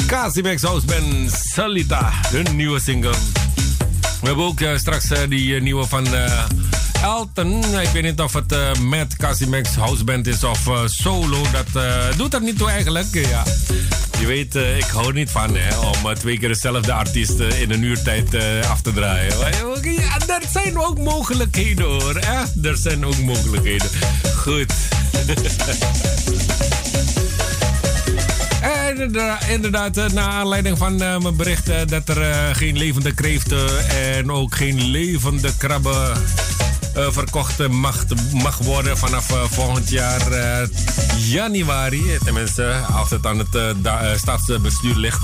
[0.08, 3.16] Casimex House Band Salita, hun nieuwe single.
[4.22, 6.08] We hebben ook straks die nieuwe van...
[7.04, 7.80] Elton.
[7.80, 11.42] Ik weet niet of het uh, met Casimex Houseband is of uh, solo.
[11.52, 13.14] Dat uh, doet er niet toe eigenlijk.
[13.14, 13.44] Ja.
[14.20, 18.36] Je weet, ik hou niet van hè, om twee keer dezelfde artiest in een uurtijd
[18.70, 19.38] af te draaien.
[19.82, 22.16] Ja, er zijn ook mogelijkheden hoor.
[22.64, 23.90] Er zijn ook mogelijkheden.
[24.36, 24.74] Goed.
[29.50, 35.52] Inderdaad, na aanleiding van mijn bericht dat er geen levende kreeften en ook geen levende
[35.58, 36.12] krabben
[37.10, 40.68] verkocht mag, mag worden vanaf uh, volgend jaar uh,
[41.18, 42.18] januari.
[42.24, 43.80] Tenminste, als het aan het
[44.20, 45.22] staatsbestuur ligt.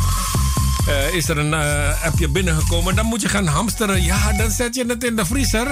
[1.11, 1.53] is er een
[2.03, 4.03] appje binnengekomen, dan moet je gaan hamsteren.
[4.03, 5.67] Ja, dan zet je het in de vriezer.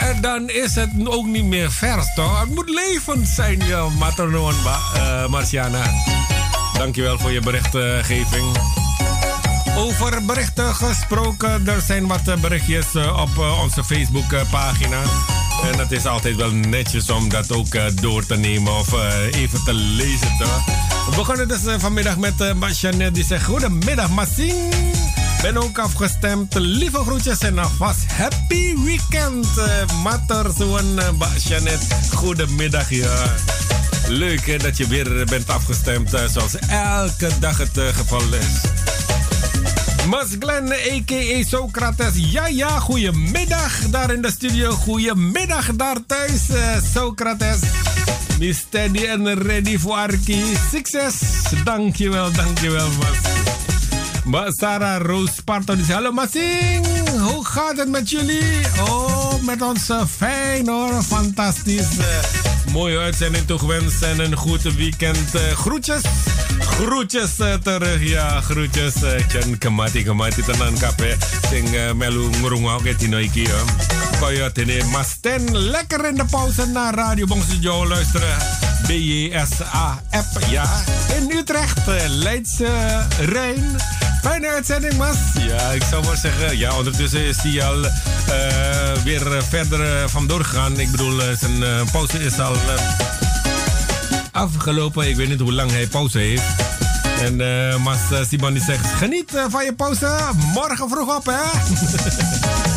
[0.00, 2.40] En dan is het ook niet meer vers, toch?
[2.40, 4.54] Het moet levend zijn, je matroon,
[5.28, 5.82] Marciana.
[6.72, 8.58] Dankjewel voor je berichtgeving.
[9.76, 15.00] Over berichten gesproken, er zijn wat berichtjes op onze Facebookpagina.
[15.62, 19.40] En het is altijd wel netjes om dat ook uh, door te nemen of uh,
[19.40, 20.36] even te lezen.
[20.38, 20.64] Toch?
[21.10, 24.74] We begonnen dus uh, vanmiddag met uh, die zegt: Goedemiddag, Massing.
[25.42, 26.54] Ben ook afgestemd.
[26.54, 29.46] Lieve groetjes en alvast happy weekend.
[29.58, 29.64] Uh,
[30.02, 31.00] Matter, zo'n
[31.44, 31.86] Janet.
[32.12, 33.34] Goedemiddag, ja.
[34.08, 38.77] Leuk dat je weer bent afgestemd zoals elke dag het geval is.
[40.06, 41.44] Mas Glenn, a.k.a.
[41.44, 42.14] Socrates.
[42.14, 44.70] Ja, ja, goedemiddag daar in de studio.
[44.70, 47.58] Goedemiddag daar thuis, uh, Socrates.
[48.38, 50.42] Be steady en ready voor Arki.
[50.72, 51.14] Succes.
[51.64, 53.38] Dankjewel, dankjewel, Mas.
[54.28, 56.86] Mbak Sarah Roos Parton Hallo Masing,
[57.20, 58.42] hoe gaat het met jullie?
[58.80, 61.98] Oh, met ons fijn hoor, fantastisch.
[61.98, 65.34] Uh, mooie uitzending toegewenst en een goed weekend.
[65.34, 66.02] Uh, groetjes.
[66.78, 68.94] Groetjes uh, terug, ja, groetjes.
[69.28, 71.16] Chen uh, kemati kemati tenan kape.
[71.50, 73.58] Sing uh, melu ngurunga ke tino iki ya.
[74.20, 78.36] Kaya tene Masten lekker in de pauze naar Radio Bongsejo luisteren.
[78.86, 80.66] BJSA app, ja.
[81.18, 82.70] In Utrecht, Leidse
[83.20, 83.76] Rijn.
[84.22, 85.18] Fijne uitzending, Mas.
[85.38, 87.80] Ja, ik zou maar zeggen, ja, ondertussen is hij al
[89.04, 90.80] weer verder vandoor gegaan.
[90.80, 92.56] Ik bedoel, zijn pauze is al
[94.38, 95.08] afgelopen.
[95.08, 96.42] Ik weet niet hoe lang hij pauze heeft.
[97.20, 100.08] En uh, Mas Simon die zegt: Geniet uh, van je pauze.
[100.54, 101.42] Morgen vroeg op, hè?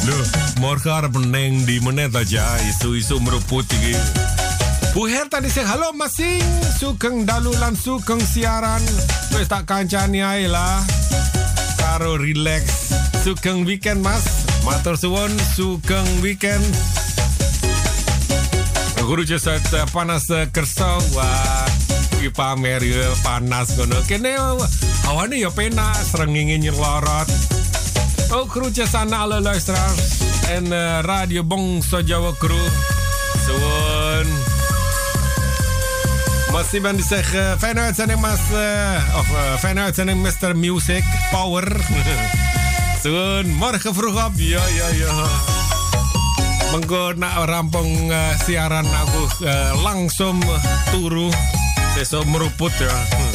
[0.07, 0.25] Loh,
[0.59, 2.57] morgen harap neng di menit aja.
[2.57, 3.95] Isu-isu meruput iki.
[4.93, 6.43] Bu Herta die zegt: Hallo Masing.
[6.79, 8.81] Sukeng dalu lan sukeng siaran.
[9.29, 10.81] Wes tak kancani ae lah.
[11.77, 12.63] Karo relax.
[13.23, 14.23] Sukeng weekend, Mas.
[14.65, 16.65] Matur suwun, sukeng weekend.
[19.01, 21.01] Groetjes uit uh, Panas uh, Kersau.
[21.13, 21.65] Wah,
[22.17, 23.97] iki pamer ya panas kono.
[24.07, 24.35] Kene
[25.09, 27.29] awane ya penak, srengenge nyelorot.
[28.31, 32.67] Ook groetjes aan alle luisteraars en uh, Radio Bongso Jawa Crew.
[33.45, 34.27] Zoon.
[36.51, 38.39] Mas Iban die zegt, uh, uitzending Mas,
[39.17, 39.27] of
[39.63, 40.55] uh, uitzending Mr.
[40.55, 41.65] Music Power.
[43.03, 45.50] Zoon, morgen vroeg op, ja, ja, ja.
[46.71, 50.39] Mengko nak rampung uh, siaran aku uh, langsung
[50.87, 51.27] turu
[51.91, 52.87] besok meruput ya.
[52.87, 53.33] Hmm.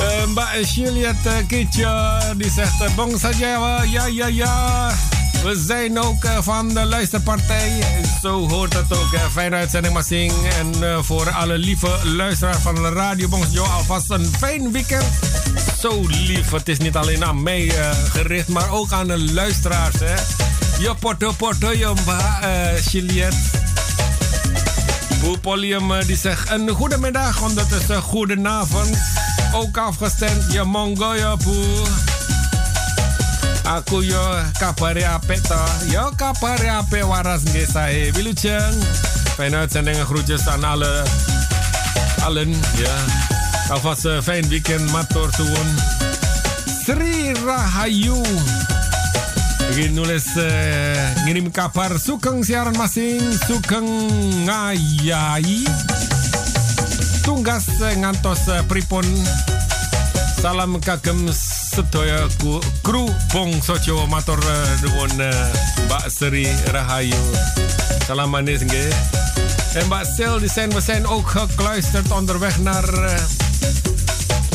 [0.00, 1.92] Uh, Mbak Juliet uh, Kitje
[2.40, 4.54] die zegt uh, bong saja ja ja ja.
[5.44, 7.84] We zijn ook uh, van de luisterpartij.
[8.22, 9.18] Zo hoort het ook.
[9.32, 10.32] Fijne uitzending, Massing.
[10.58, 15.04] En uh, voor alle lieve luisteraars van de Radio Bongjo alvast een fijn weekend
[15.84, 16.50] zo lief.
[16.50, 19.94] Het is niet alleen aan mij uh, gericht, maar ook aan de luisteraars.
[19.98, 20.14] Hè.
[20.78, 23.34] Je porto porto, je uh, Juliet.
[25.40, 28.98] Polium uh, die zegt een goedemiddag, want het is een goede avond.
[29.54, 32.13] Ook afgestemd, je mongo, je poe.
[33.64, 34.20] Aku yo
[34.60, 35.62] kapare ape to.
[35.88, 38.12] Yo kapare ape waras desa e.
[38.12, 38.76] Wiluceng.
[39.36, 41.02] Fijne uitzending en groetjes aan alle...
[42.24, 42.96] Allen, ja.
[43.68, 45.70] Alvast een fijn weekend, Mator Tuwon.
[46.84, 48.22] Sri Rahayu.
[49.68, 53.18] Begin nulis uh, ngirim kabar sukeng siaran masing
[53.48, 53.88] sukeng
[54.44, 55.64] ngayai
[57.24, 59.08] tunggas uh, ngantos uh, pripun
[60.36, 61.32] salam kagem
[61.74, 62.30] sedaya
[62.82, 65.34] kru bangsa Jawa matur uh, nuwun uh,
[65.90, 67.18] Mbak Seri Rahayu
[68.06, 68.94] salam manis nggih
[69.74, 72.86] en Mbak Sil die zijn we zijn ook gekluisterd onderweg naar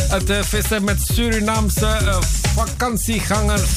[0.09, 2.19] het vissen met Surinaamse
[2.55, 3.71] vakantiegangers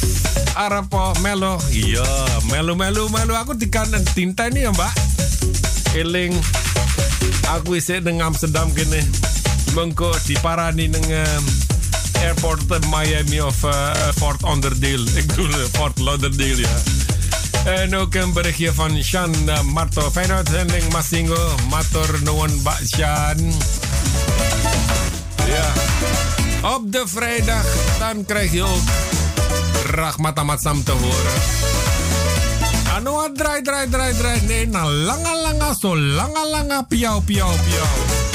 [0.54, 1.60] Arapo Melo.
[1.70, 2.04] Ja,
[2.50, 4.92] Melo Melo Melo aku dikan tinta ini ya, Mbak.
[5.96, 6.36] Eling
[7.48, 9.00] aku isi nang Amsterdam kene.
[9.72, 11.71] Mengko diparani uh,
[12.20, 15.04] airport Miami of uh, Fort Lauderdale.
[15.20, 16.76] Ik bedoel uh, Fort Lauderdale ja.
[17.64, 19.34] En ook een berichtje van Shan
[19.72, 20.10] Marto.
[20.10, 21.54] Fijne uitzending, Masingo.
[21.70, 23.52] Mator Mbak Shan.
[25.46, 25.72] Ja.
[26.74, 27.64] Op de vrijdag
[27.98, 28.82] dan krijg je ook
[29.90, 31.40] Rahmat Ahmad Sam te horen.
[32.94, 34.40] Anu draai, draai, draai, draai.
[34.46, 38.31] Nee, na langa, langa, so langa, langa, piau, piau, piau.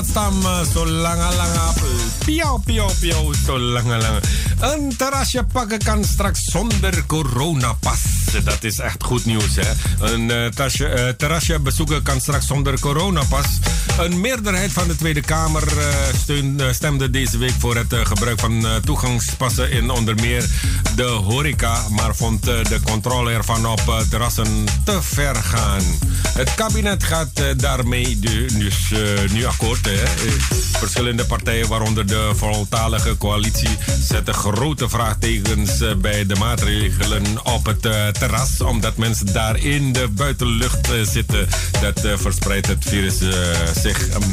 [0.00, 1.72] Langa
[2.24, 4.20] piau piau piau so langa langa.
[4.60, 8.00] Een terrasje pakken kan straks zonder coronapas.
[8.44, 9.72] Dat is echt goed nieuws hè.
[10.12, 13.46] Een uh, tasje, uh, terrasje bezoeken kan straks zonder coronapas.
[14.00, 15.84] Een meerderheid van de Tweede Kamer uh,
[16.22, 20.48] steun, stemde deze week voor het gebruik van toegangspassen in onder meer
[20.96, 25.82] de horeca, maar vond de controle ervan op terrassen te ver gaan.
[26.28, 28.92] Het kabinet gaat daarmee dus
[29.32, 29.86] nu akkoord.
[29.86, 30.02] Hè.
[30.78, 37.82] Verschillende partijen, waaronder de voltalige coalitie, zetten grote vraagtekens bij de maatregelen op het
[38.14, 41.48] terras, omdat mensen daar in de buitenlucht zitten.
[41.80, 43.18] Dat verspreidt het virus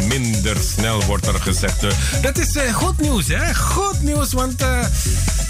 [0.08, 1.82] minder snel, wordt er gezegd.
[2.22, 3.56] dat is goed nieuws, hè?
[3.56, 4.62] Goed nieuws, want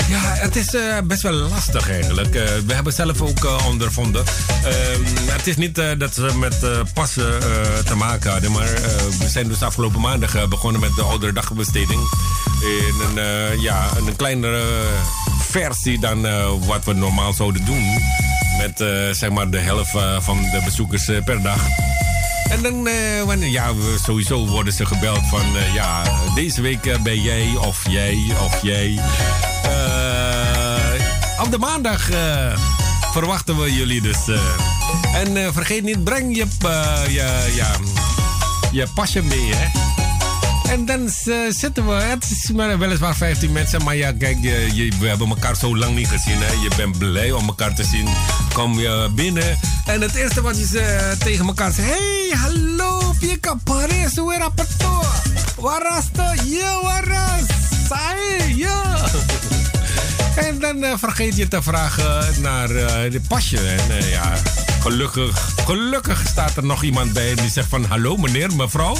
[0.09, 2.33] ja, het is best wel lastig eigenlijk.
[2.65, 4.23] we hebben zelf ook ondervonden.
[5.25, 6.57] het is niet dat ze met
[6.93, 7.39] passen
[7.85, 8.69] te maken hadden, maar
[9.19, 11.99] we zijn dus afgelopen maandag begonnen met de oudere dagbesteding.
[12.61, 14.63] In een, ja, een kleinere
[15.39, 16.21] versie dan
[16.65, 17.83] wat we normaal zouden doen.
[18.57, 18.77] Met
[19.17, 21.61] zeg maar de helft van de bezoekers per dag.
[22.49, 22.89] En dan,
[23.25, 26.03] wanneer, ja, sowieso worden ze gebeld van, ja,
[26.35, 28.99] deze week ben jij of jij of jij.
[31.43, 32.09] op de maandag
[33.11, 34.27] verwachten we jullie dus.
[35.13, 36.45] en vergeet niet, breng je,
[37.09, 37.71] je, ja,
[38.71, 40.05] je pasje mee, hè.
[40.69, 41.93] En dan uh, zitten we.
[41.93, 43.83] Het is weliswaar 15 mensen.
[43.83, 46.37] Maar ja, kijk, je, je, we hebben elkaar zo lang niet gezien.
[46.37, 46.51] Hè.
[46.51, 48.07] Je bent blij om elkaar te zien.
[48.53, 49.59] Kom je binnen.
[49.85, 55.01] En het eerste wat je uh, tegen elkaar zegt: Hey, hallo, Pika Paris, hoe rapato?
[55.57, 56.23] Waras to?
[56.45, 57.45] Ja, waras.
[57.87, 58.95] Sai, ja.
[60.47, 62.67] En dan uh, vergeet je te vragen naar
[63.09, 63.57] de pasje.
[63.57, 64.33] En ja,
[64.91, 67.85] gelukkig, gelukkig staat er nog iemand bij die zegt van...
[67.85, 68.97] Hallo meneer, mevrouw,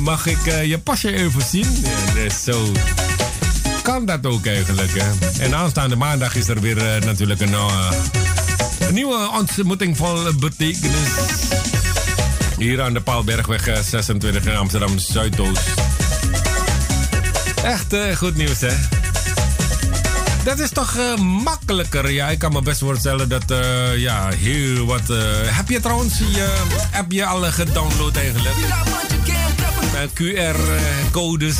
[0.00, 1.84] mag ik uh, je pasje even zien?
[2.14, 2.72] Dus zo
[3.82, 4.90] kan dat ook eigenlijk.
[4.92, 5.42] Hè?
[5.44, 7.90] En aanstaande maandag is er weer uh, natuurlijk een, uh,
[8.78, 11.08] een, nieuwe ontmoeting vol betekenis.
[12.58, 15.60] Hier aan de Paalbergweg 26 in Amsterdam Zuidoost.
[17.62, 18.99] Echt goed nieuws, hè?
[20.44, 22.10] Dat is toch uh, makkelijker.
[22.10, 25.10] Ja, ik kan me best voorstellen dat uh, ja, heel wat.
[25.10, 26.54] Uh, heb je trouwens je
[26.90, 28.54] heb je al gedownload eigenlijk?
[30.14, 31.56] QR-codes.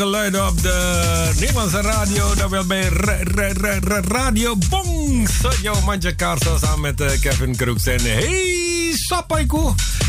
[0.00, 2.34] Geluiden op de Nederlandse radio.
[2.34, 5.28] Dat wel bij ra- ra- ra- ra- Radio Bong.
[5.62, 7.86] Yo, Manja Carso samen met eh, Kevin Crooks.
[7.86, 9.58] En hey, Sapaiku.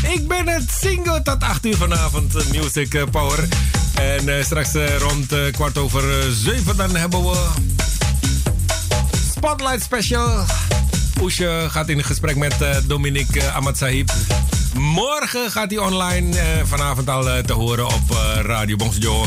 [0.08, 2.34] Ik ben het single tot 8 uur vanavond.
[2.34, 3.48] eh, Music eh, Power.
[3.94, 7.36] En straks rond kwart over 7 dan hebben we...
[9.36, 10.44] Spotlight Special.
[11.14, 12.54] Poesje gaat in gesprek met
[12.86, 14.10] Dominique Ahmad Sahib.
[14.74, 16.36] Morgen gaat hij online.
[16.64, 19.24] vanavond al te horen op Radio Bonsjo.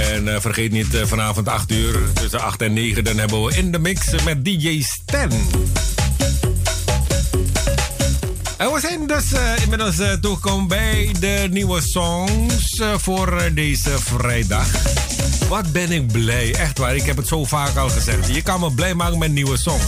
[0.00, 3.56] En eh, vergeet niet, eh, vanavond 8 uur, tussen 8 en 9, dan hebben we
[3.56, 5.30] in de mix met DJ Stan.
[8.56, 14.66] En we zijn dus eh, inmiddels toegekomen bij de nieuwe songs voor deze vrijdag.
[15.48, 16.96] Wat ben ik blij, echt waar.
[16.96, 18.34] Ik heb het zo vaak al gezegd.
[18.34, 19.84] Je kan me blij maken met nieuwe songs.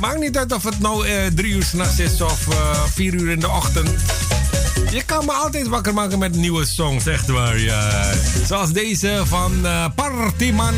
[0.00, 2.46] Maakt niet uit of het nou eh, drie uur s'nachts is of
[2.94, 3.90] vier uur in de ochtend.
[4.90, 8.12] Je kan me altijd wakker maken met nieuwe songs, echt waar, ja.
[8.46, 10.74] Zoals deze van eh Partiman.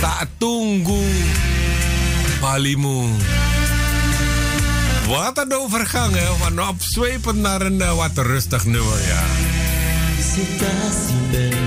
[0.00, 1.02] Tatungu
[2.40, 3.08] Palimu.
[5.08, 6.26] Wat een overgang, hè?
[6.38, 9.22] Van opzwepend naar een eh, wat rustig nummer, ja.
[11.30, 11.62] Ben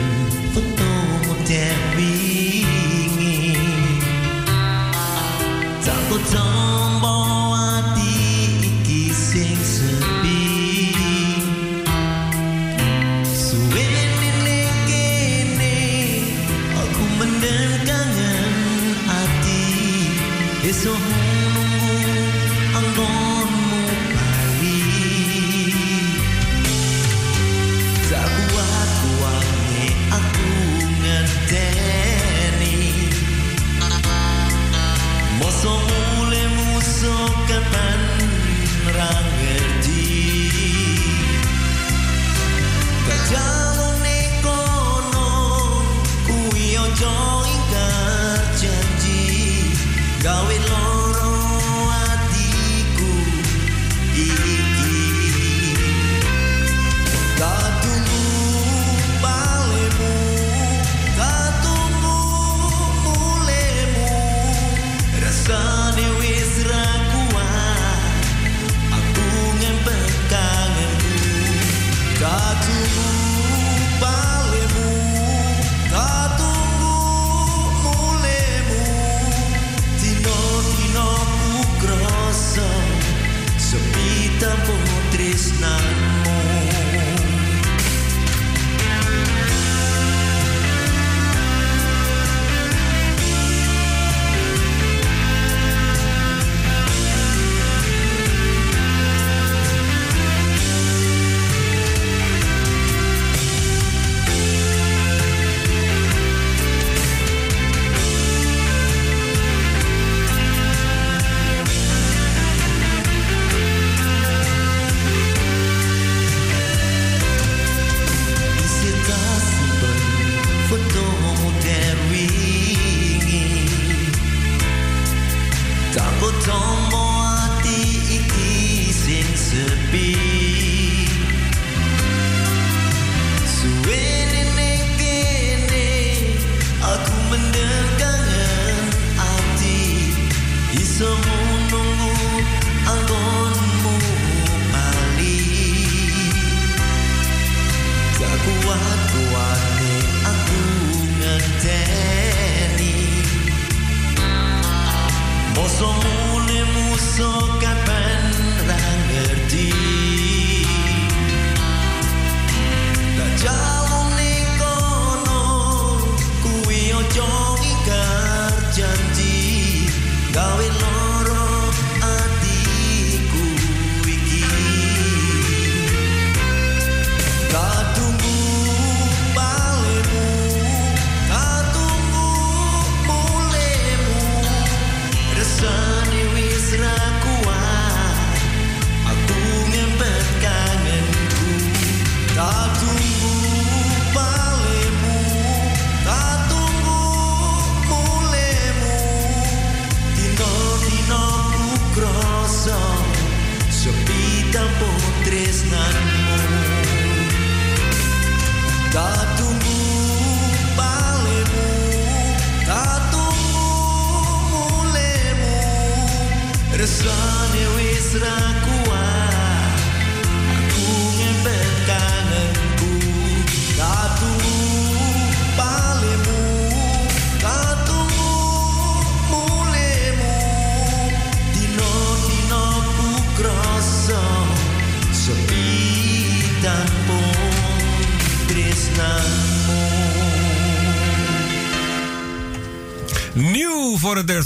[170.35, 170.74] going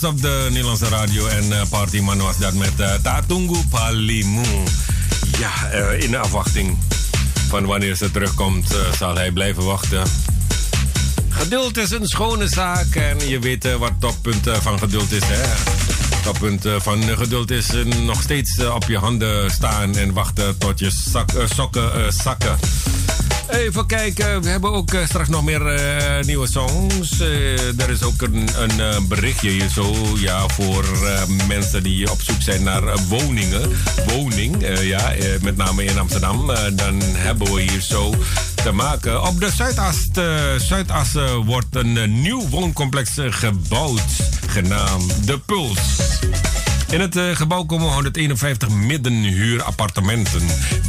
[0.09, 1.27] op de Nederlandse radio.
[1.27, 4.43] En uh, Partyman was dat met uh, Tatungu Palimu.
[5.39, 6.77] Ja, uh, in afwachting
[7.47, 10.03] van wanneer ze terugkomt, zal hij blijven wachten.
[11.29, 15.23] Geduld is een schone zaak en je weet wat toppunt van geduld is.
[15.25, 15.43] Hè?
[16.23, 17.67] Toppunt van geduld is
[18.05, 20.91] nog steeds op je handen staan en wachten tot je
[21.55, 22.57] sokken zakken.
[23.51, 27.21] Even kijken, we hebben ook uh, straks nog meer uh, nieuwe songs.
[27.21, 30.85] Uh, er is ook een, een berichtje hier zo, ja, voor
[31.47, 33.71] mensen die op zoek zijn naar woningen.
[34.07, 36.51] Woning, ja, met name in Amsterdam.
[36.73, 38.13] dan hebben we hier zo
[38.55, 39.27] te maken.
[39.27, 40.07] Op de Zuidas,
[40.57, 41.09] Zuidas
[41.45, 44.11] wordt een nieuw wooncomplex gebouwd,
[44.47, 45.79] genaamd De Puls.
[46.89, 50.41] In het uh, gebouw komen 151 middenhuurappartementen,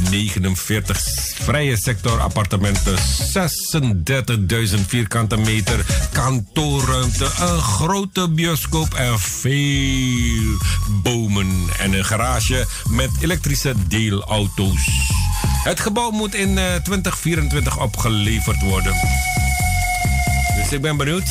[0.09, 1.01] 49
[1.33, 10.57] vrije sector appartementen, 36.000 vierkante meter kantoorruimte, een grote bioscoop en veel
[11.03, 14.89] bomen en een garage met elektrische deelauto's.
[15.63, 18.93] Het gebouw moet in uh, 2024 opgeleverd worden.
[20.55, 21.29] Dus ik ben benieuwd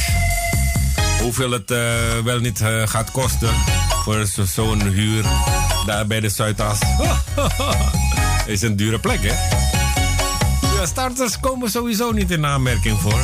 [1.21, 1.79] hoeveel het uh,
[2.25, 5.25] wel niet gaat kosten voor zo'n huur
[5.87, 6.79] daar bij de Zuidas.
[8.47, 9.35] Is een dure plek, hè?
[10.77, 13.21] Ja, starters komen sowieso niet in aanmerking voor.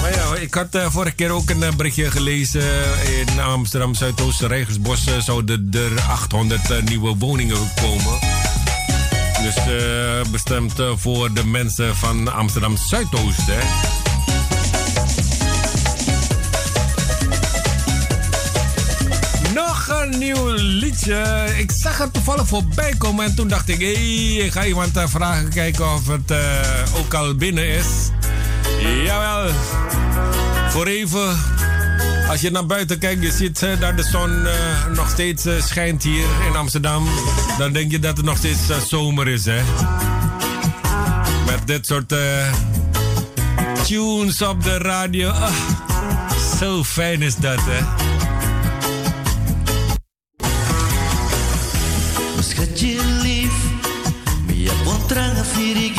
[0.00, 2.62] Maar ja, ik had uh, vorige keer ook een berichtje gelezen.
[3.18, 8.18] In Amsterdam Zuidoost, Rijgersbos, zouden er 800 nieuwe woningen komen.
[9.42, 9.54] Dus
[10.30, 14.07] bestemd voor de mensen van Amsterdam Zuidoost, hè?
[20.06, 21.46] Nieuw liedje.
[21.56, 23.80] Ik zag het toevallig voorbij komen en toen dacht ik...
[23.80, 23.92] hé,
[24.44, 26.38] ik ga iemand uh, vragen kijken of het uh,
[26.98, 27.86] ook al binnen is.
[29.04, 29.52] Jawel.
[30.68, 31.36] Voor even,
[32.28, 33.22] als je naar buiten kijkt...
[33.22, 34.46] je ziet uh, dat de zon
[34.94, 37.08] nog steeds schijnt hier in Amsterdam...
[37.58, 39.60] dan denk je dat het nog steeds zomer is, hè.
[41.46, 42.14] Met dit soort
[43.86, 45.30] tunes op de radio.
[45.30, 45.52] Ah,
[46.58, 48.07] zo fijn is dat, hè.
[52.48, 53.52] Schatje lief,
[54.46, 55.97] mi appontranga firigi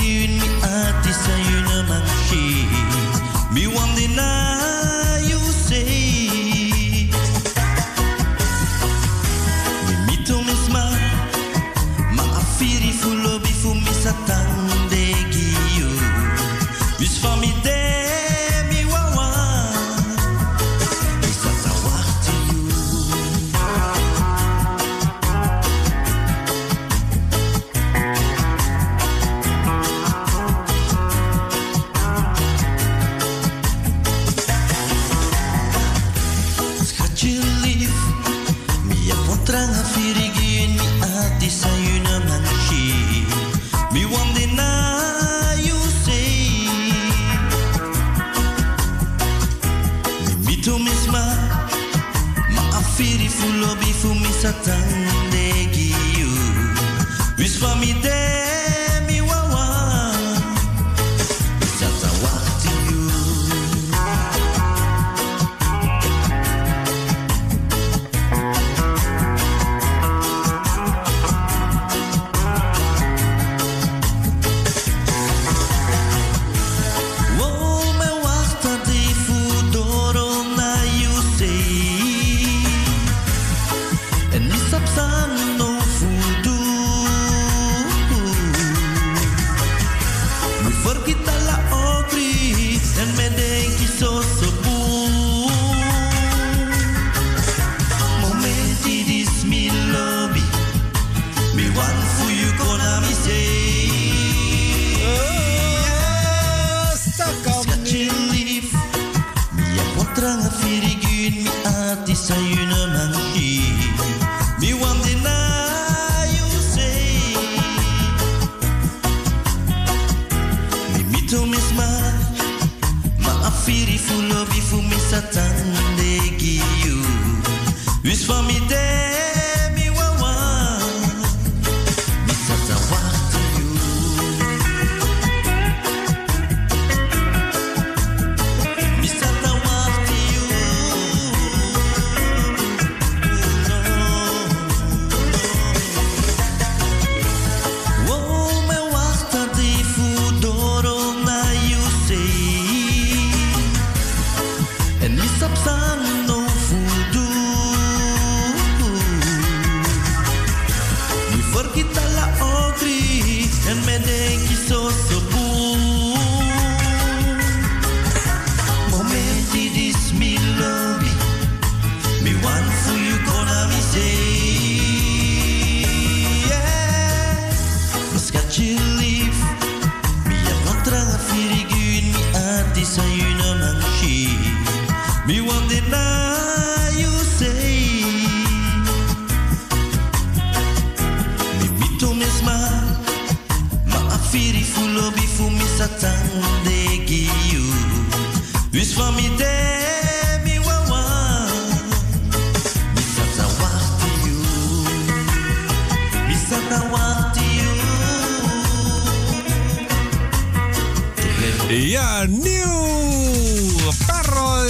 [211.70, 213.92] Ja, nieuw!
[214.08, 214.68] Parol!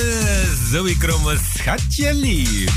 [0.72, 2.72] Zoe Kromme, schatje lief.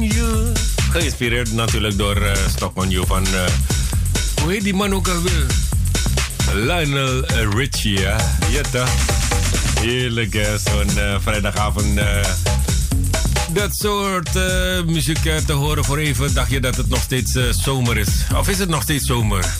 [0.00, 0.52] You.
[0.90, 2.32] Geïnspireerd natuurlijk door uh,
[3.06, 3.26] van...
[3.26, 3.44] Uh,
[4.42, 5.46] hoe heet die man ook alweer?
[6.54, 7.24] Lionel
[7.56, 8.16] Richie, ja.
[8.70, 8.90] Toch?
[9.80, 10.34] Heerlijk?
[10.64, 12.00] Zo'n uh, vrijdagavond...
[13.54, 14.34] dat soort
[14.86, 16.34] muziek te horen voor even.
[16.34, 18.08] Dacht je dat het nog steeds zomer is?
[18.36, 19.54] Of is het nog steeds zomer?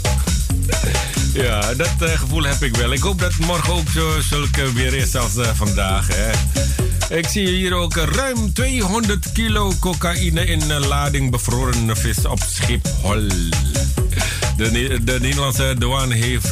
[1.32, 2.92] Ja, dat gevoel heb ik wel.
[2.92, 6.08] Ik hoop dat morgen ook zo zulke weer is als vandaag.
[6.12, 6.30] Hè.
[7.16, 13.28] Ik zie hier ook ruim 200 kilo cocaïne in lading bevroren vis op Schiphol.
[14.56, 16.48] De, de Nederlandse douane heeft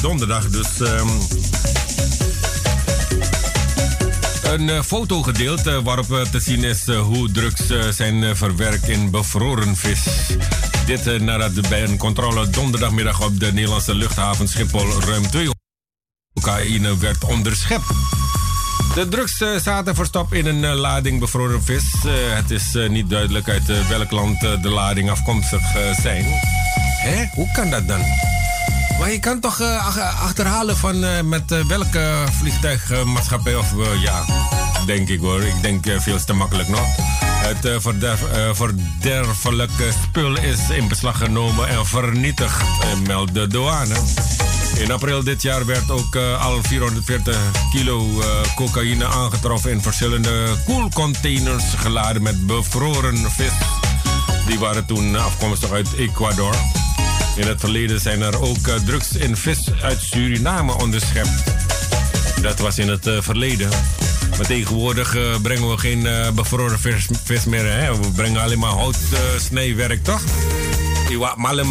[0.00, 0.80] donderdag dus...
[0.80, 1.08] Um,
[4.44, 10.06] een foto gedeeld waarop te zien is hoe drugs zijn verwerkt in bevroren vis.
[10.86, 15.58] Dit nadat bij een controle donderdagmiddag op de Nederlandse luchthaven Schiphol ruim 200
[16.34, 17.86] cocaïne werd onderschept.
[18.94, 21.84] De drugs zaten verstopt in een lading bevroren vis.
[22.34, 25.62] het is niet duidelijk uit welk land de lading afkomstig
[26.02, 26.24] zijn.
[27.04, 28.00] Hé, hoe kan dat dan?
[28.98, 29.60] Maar je kan toch
[30.22, 33.66] achterhalen van met welke vliegtuigmaatschappij of
[34.02, 34.24] ja,
[34.86, 35.42] denk ik hoor.
[35.42, 36.86] Ik denk veel te makkelijk nog.
[37.24, 38.20] Het verderf,
[38.52, 42.62] verderfelijke spul is in beslag genomen en vernietigd,
[43.06, 43.94] meldt de douane.
[44.74, 47.38] In april dit jaar werd ook al 440
[47.72, 48.22] kilo
[48.54, 53.52] cocaïne aangetroffen in verschillende koelcontainers geladen met bevroren vis.
[54.46, 56.54] Die waren toen afkomstig uit Ecuador.
[57.36, 61.42] In het verleden zijn er ook drugs in vis uit Suriname onderschept.
[62.42, 63.68] Dat was in het verleden.
[64.36, 67.72] Maar tegenwoordig uh, brengen we geen bevroren vis, vis, meer.
[67.72, 67.98] Hè?
[67.98, 70.22] We brengen alleen maar houtsnijwerk, toch?
[71.08, 71.68] Iwa malem,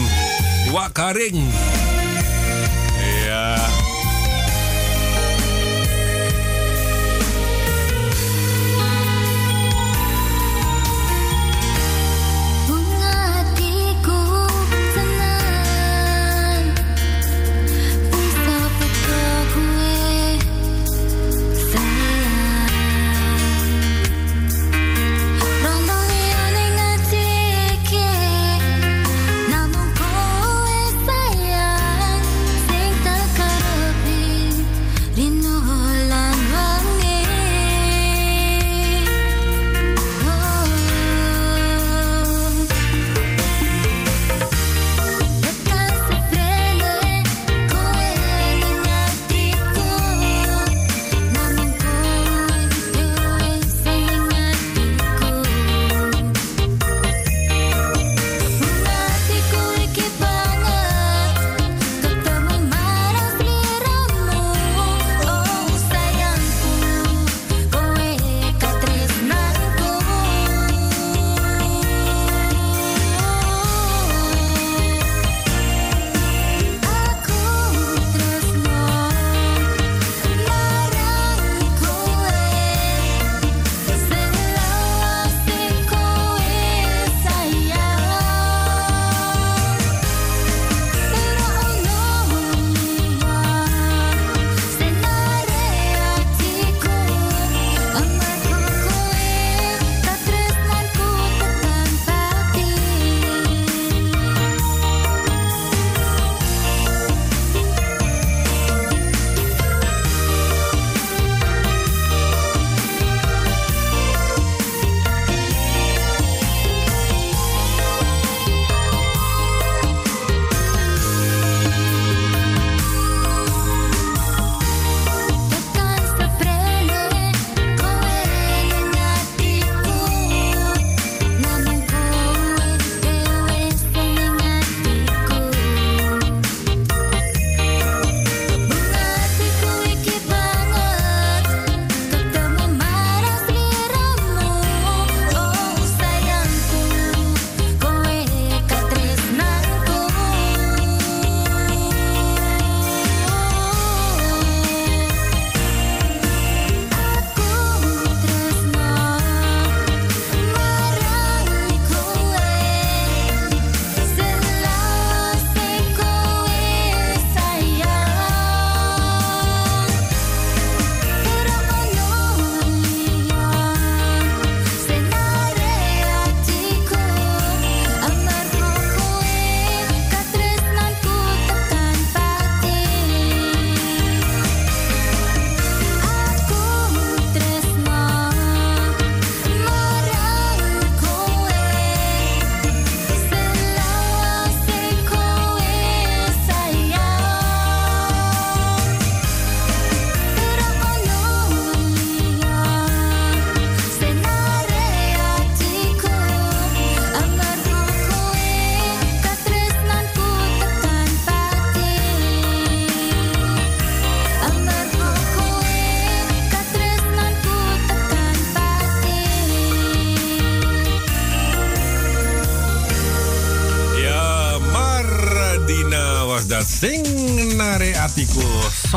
[0.68, 1.52] iwa karing.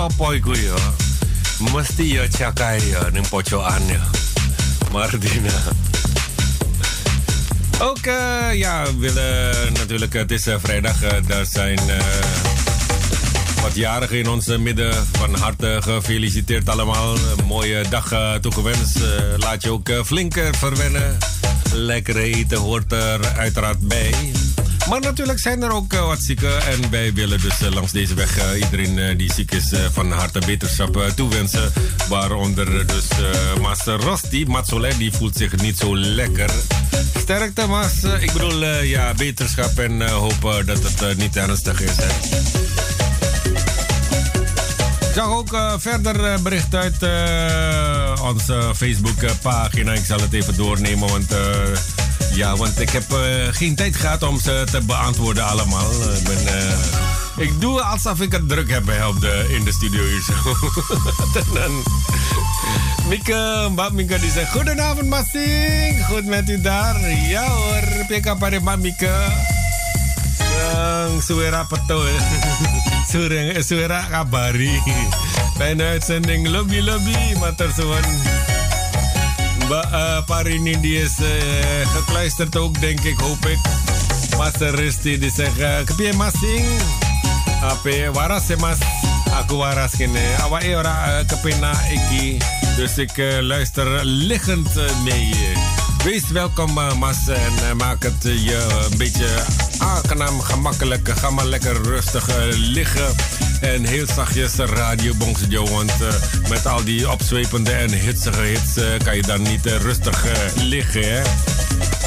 [0.06, 0.76] Yo.
[1.72, 3.00] Mesti yo cakai yo.
[3.30, 3.98] Pocoan yo.
[4.92, 5.50] Martina.
[7.80, 10.96] Ook, eh, ja, willen natuurlijk, het is eh, vrijdag,
[11.26, 11.78] daar zijn
[13.62, 14.94] wat jarigen in ons midden.
[15.12, 17.14] Van harte gefeliciteerd allemaal.
[17.14, 18.98] Een mooie dag toegewenst.
[19.36, 21.18] laat je ook flink verwennen.
[21.72, 24.14] Lekker eten hoort er uiteraard bij.
[24.88, 26.66] Maar natuurlijk zijn er ook wat zieken.
[26.66, 31.72] En wij willen dus langs deze weg iedereen die ziek is van harte beterschap toewensen.
[32.08, 33.04] Waaronder dus
[33.60, 34.46] Master Rosti.
[34.46, 36.50] Matsolet, die voelt zich niet zo lekker.
[37.18, 37.92] Sterkte, Mas.
[38.20, 41.94] Ik bedoel, ja, beterschap en hopen dat het niet ernstig is.
[45.00, 49.92] Ik zag ook verder bericht uit uh, onze Facebook-pagina.
[49.92, 51.34] Ik zal het even doornemen, want,
[52.36, 53.04] ja, want ik heb
[53.50, 55.90] geen tijd gehad om ze te beantwoorden allemaal.
[55.90, 56.38] ik, ben,
[57.36, 60.34] ik doe alsof ik het druk heb op de, in de studio hier zo.
[61.54, 61.82] dan,
[63.72, 67.10] Mbak Mieke die zegt Goedenavond Masing, goed met u daar?
[67.10, 69.10] Ja hoor, pika pare Mbak Mieke.
[71.68, 72.04] Peto
[73.06, 74.82] Suara, suara kabari.
[75.56, 78.55] Fijne uitzending, lobby lobby, mater suwun.
[79.70, 81.26] Uh, Parini die is uh,
[81.94, 83.58] gekluisterd ook, denk ik, hoop ik.
[84.36, 85.58] Master Risti die zegt,
[86.00, 86.66] uh, masing.
[87.62, 88.78] Ape waras mas.
[89.32, 90.34] Aku waras kene.
[90.42, 92.38] Awa e ora kepena iki.
[92.76, 94.74] Dus ik luister liggend
[95.04, 95.75] mee.
[96.06, 97.28] Wees welkom, uh, Mas.
[97.28, 99.26] En maak het je een beetje
[99.78, 101.08] aangenaam, gemakkelijk.
[101.08, 103.14] Ga maar lekker rustig liggen.
[103.60, 105.68] En heel zachtjes Radio Bongsejo.
[105.68, 105.92] Want
[106.48, 110.24] met al die opzwepende en hitsige hits kan je dan niet rustig
[110.56, 111.22] liggen.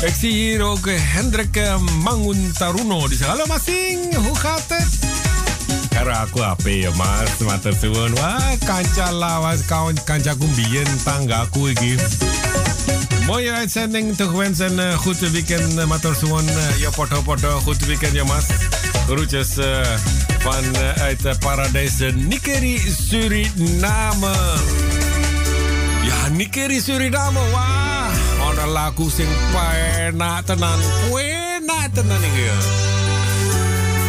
[0.01, 1.59] Ik zie hier ook Hendrik
[2.03, 3.07] Mangun Taruno.
[3.07, 4.97] Die zegt: Hallo Masing, hoe gaat het?
[6.09, 11.69] aku ape ya mas matur suwun wah kanca lawas kawan kanca kumbien tanggaku
[13.29, 18.23] Mooie uitzending toegewenst en uh, goed weekend uh, suwun uh, ya poto poto goed weekend
[18.23, 18.45] mas
[19.05, 19.81] groetjes uh,
[20.39, 20.63] van
[21.25, 24.33] uh, paradijs Nikeri Suriname
[26.01, 27.39] ya Nikeri Suriname
[28.73, 30.79] lagu sing penak tenan
[31.13, 32.57] penak tenan ya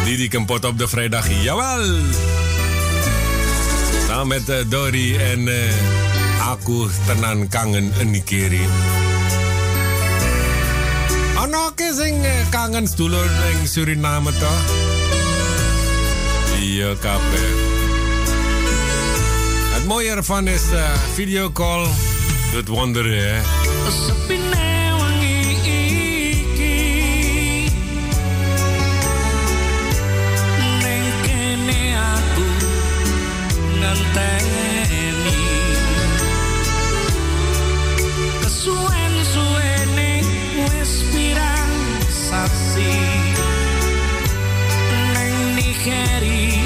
[0.05, 1.29] Didi Kempot op de vrijdag.
[1.43, 2.01] Jawel!
[4.07, 5.49] Samen met Dori en
[6.41, 8.09] aku tenan kangen een
[11.51, 14.53] ono ke sing eh, kangen sedulur ning Suriname to.
[16.63, 17.51] Iya kabeh.
[19.75, 20.79] Het moyer van is uh,
[21.15, 21.87] video call.
[22.55, 23.15] Good wonder ya.
[23.15, 23.43] Yeah.
[34.13, 34.60] Thank you.
[45.83, 46.60] queres.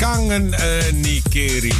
[0.00, 0.54] En Kangen
[1.00, 1.72] Nikeri.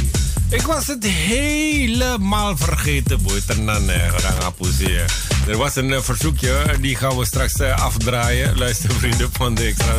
[0.49, 3.41] Ik was het helemaal vergeten, boy.
[3.45, 8.57] Tenan, Er was een verzoekje, die gaan we straks afdraaien.
[8.57, 9.93] Luister, vrienden van de extra.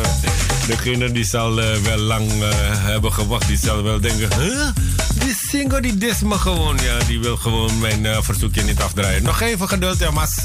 [0.67, 2.31] Degene die zal wel lang
[2.75, 4.41] hebben gewacht, die zal wel denken...
[4.41, 4.67] Huh?
[5.13, 6.77] Die single die dis me gewoon.
[6.83, 9.23] Ja, die wil gewoon mijn verzoekje niet afdraaien.
[9.23, 10.35] Nog even geduld, ja, Mas,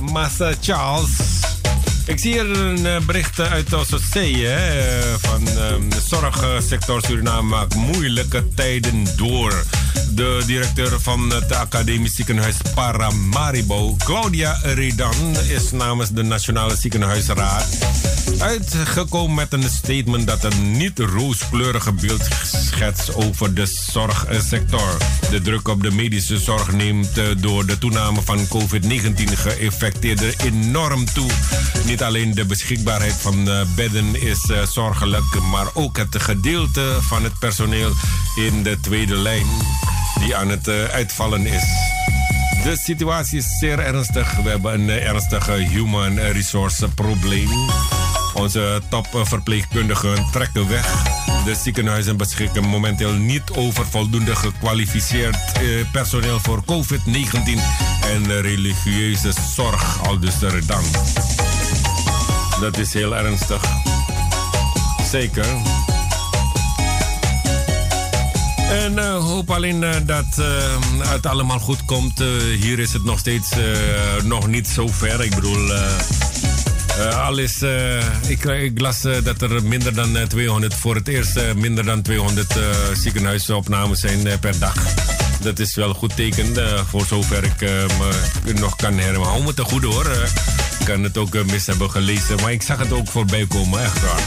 [0.00, 1.33] Mas Charles.
[2.06, 4.14] Ik zie hier een eh, bericht uit OCC
[5.18, 9.64] van ehm, de zorgsector Suriname maakt moeilijke tijden door.
[10.10, 17.66] De directeur van het Academisch Ziekenhuis Paramaribo, Claudia Redan, is namens de Nationale Ziekenhuisraad
[18.38, 24.96] uitgekomen met een statement dat een niet rooskleurige beeld schetst over de zorgsector.
[25.30, 31.04] De druk op de medische zorg neemt eh, door de toename van COVID-19 geïnfecteerden enorm
[31.04, 31.30] toe.
[31.84, 37.24] Niet alleen de beschikbaarheid van eh, bedden is uh, zorgelijk, maar ook het gedeelte van
[37.24, 37.92] het personeel
[38.36, 39.46] in de tweede lijn
[40.20, 41.62] die aan het uitvallen is.
[42.64, 44.36] De situatie is zeer ernstig.
[44.36, 47.48] We hebben een ernstige human resource probleem.
[48.34, 51.02] Onze topverpleegkundigen trekken weg.
[51.44, 55.62] De ziekenhuizen beschikken momenteel niet over voldoende gekwalificeerd eh,
[55.92, 57.60] personeel voor COVID-19
[58.02, 60.84] en religieuze zorg, al dus de redang.
[62.60, 63.62] Dat is heel ernstig.
[65.10, 65.46] Zeker.
[68.70, 70.46] En uh, hoop alleen uh, dat uh,
[71.08, 72.18] het allemaal goed komt.
[72.60, 73.48] hier is het nog steeds
[74.22, 75.24] nog niet zo ver.
[75.24, 75.72] Ik bedoel,
[77.16, 77.62] al is,
[78.26, 82.54] ik, ik, las dat er minder dan 200, voor het eerst minder dan 200
[82.92, 84.74] ziekenhuisopnames zijn per dag.
[85.40, 86.56] Dat is wel goed teken,
[86.88, 87.60] voor zover ik
[88.44, 88.98] me nog kan.
[89.00, 90.06] Hou me te goed hoor.
[90.84, 94.22] Kan het ook mis hebben gelezen, maar ik zag het ook voorbij komen, echt waar.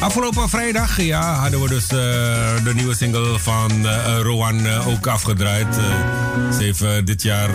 [0.00, 1.88] Afgelopen vrijdag ja, hadden we dus uh,
[2.64, 5.74] de nieuwe single van uh, Rowan ook afgedraaid.
[6.56, 7.50] ze heeft dit jaar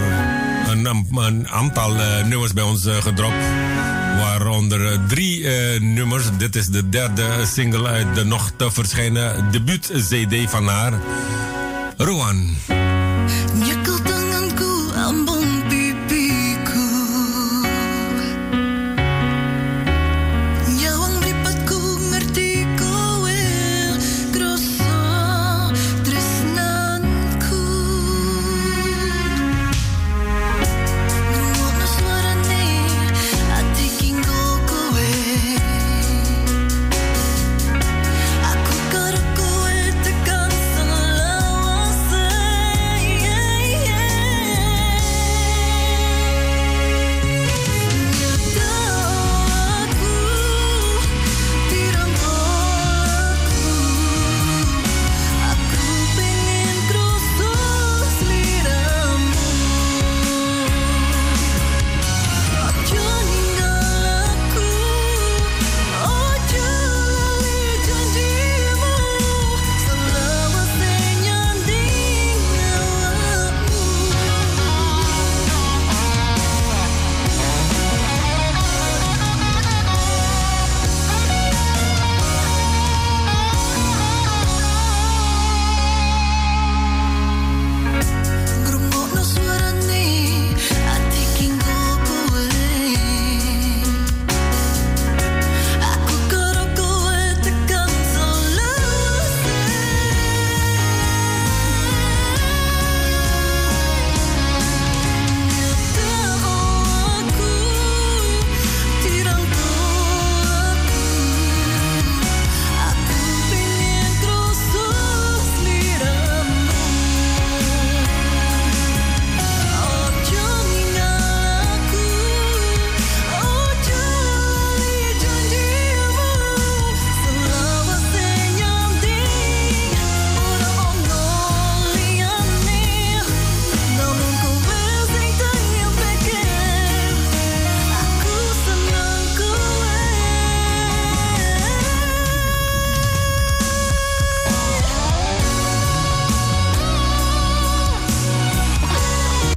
[0.68, 1.94] een, een aantal
[2.26, 3.46] nummers bij ons gedropt.
[4.18, 5.46] Waaronder drie
[5.80, 6.24] nummers.
[6.38, 10.94] Dit is de derde single uit de nog te verschijnen debuut-CD van haar.
[11.98, 12.56] Rowan.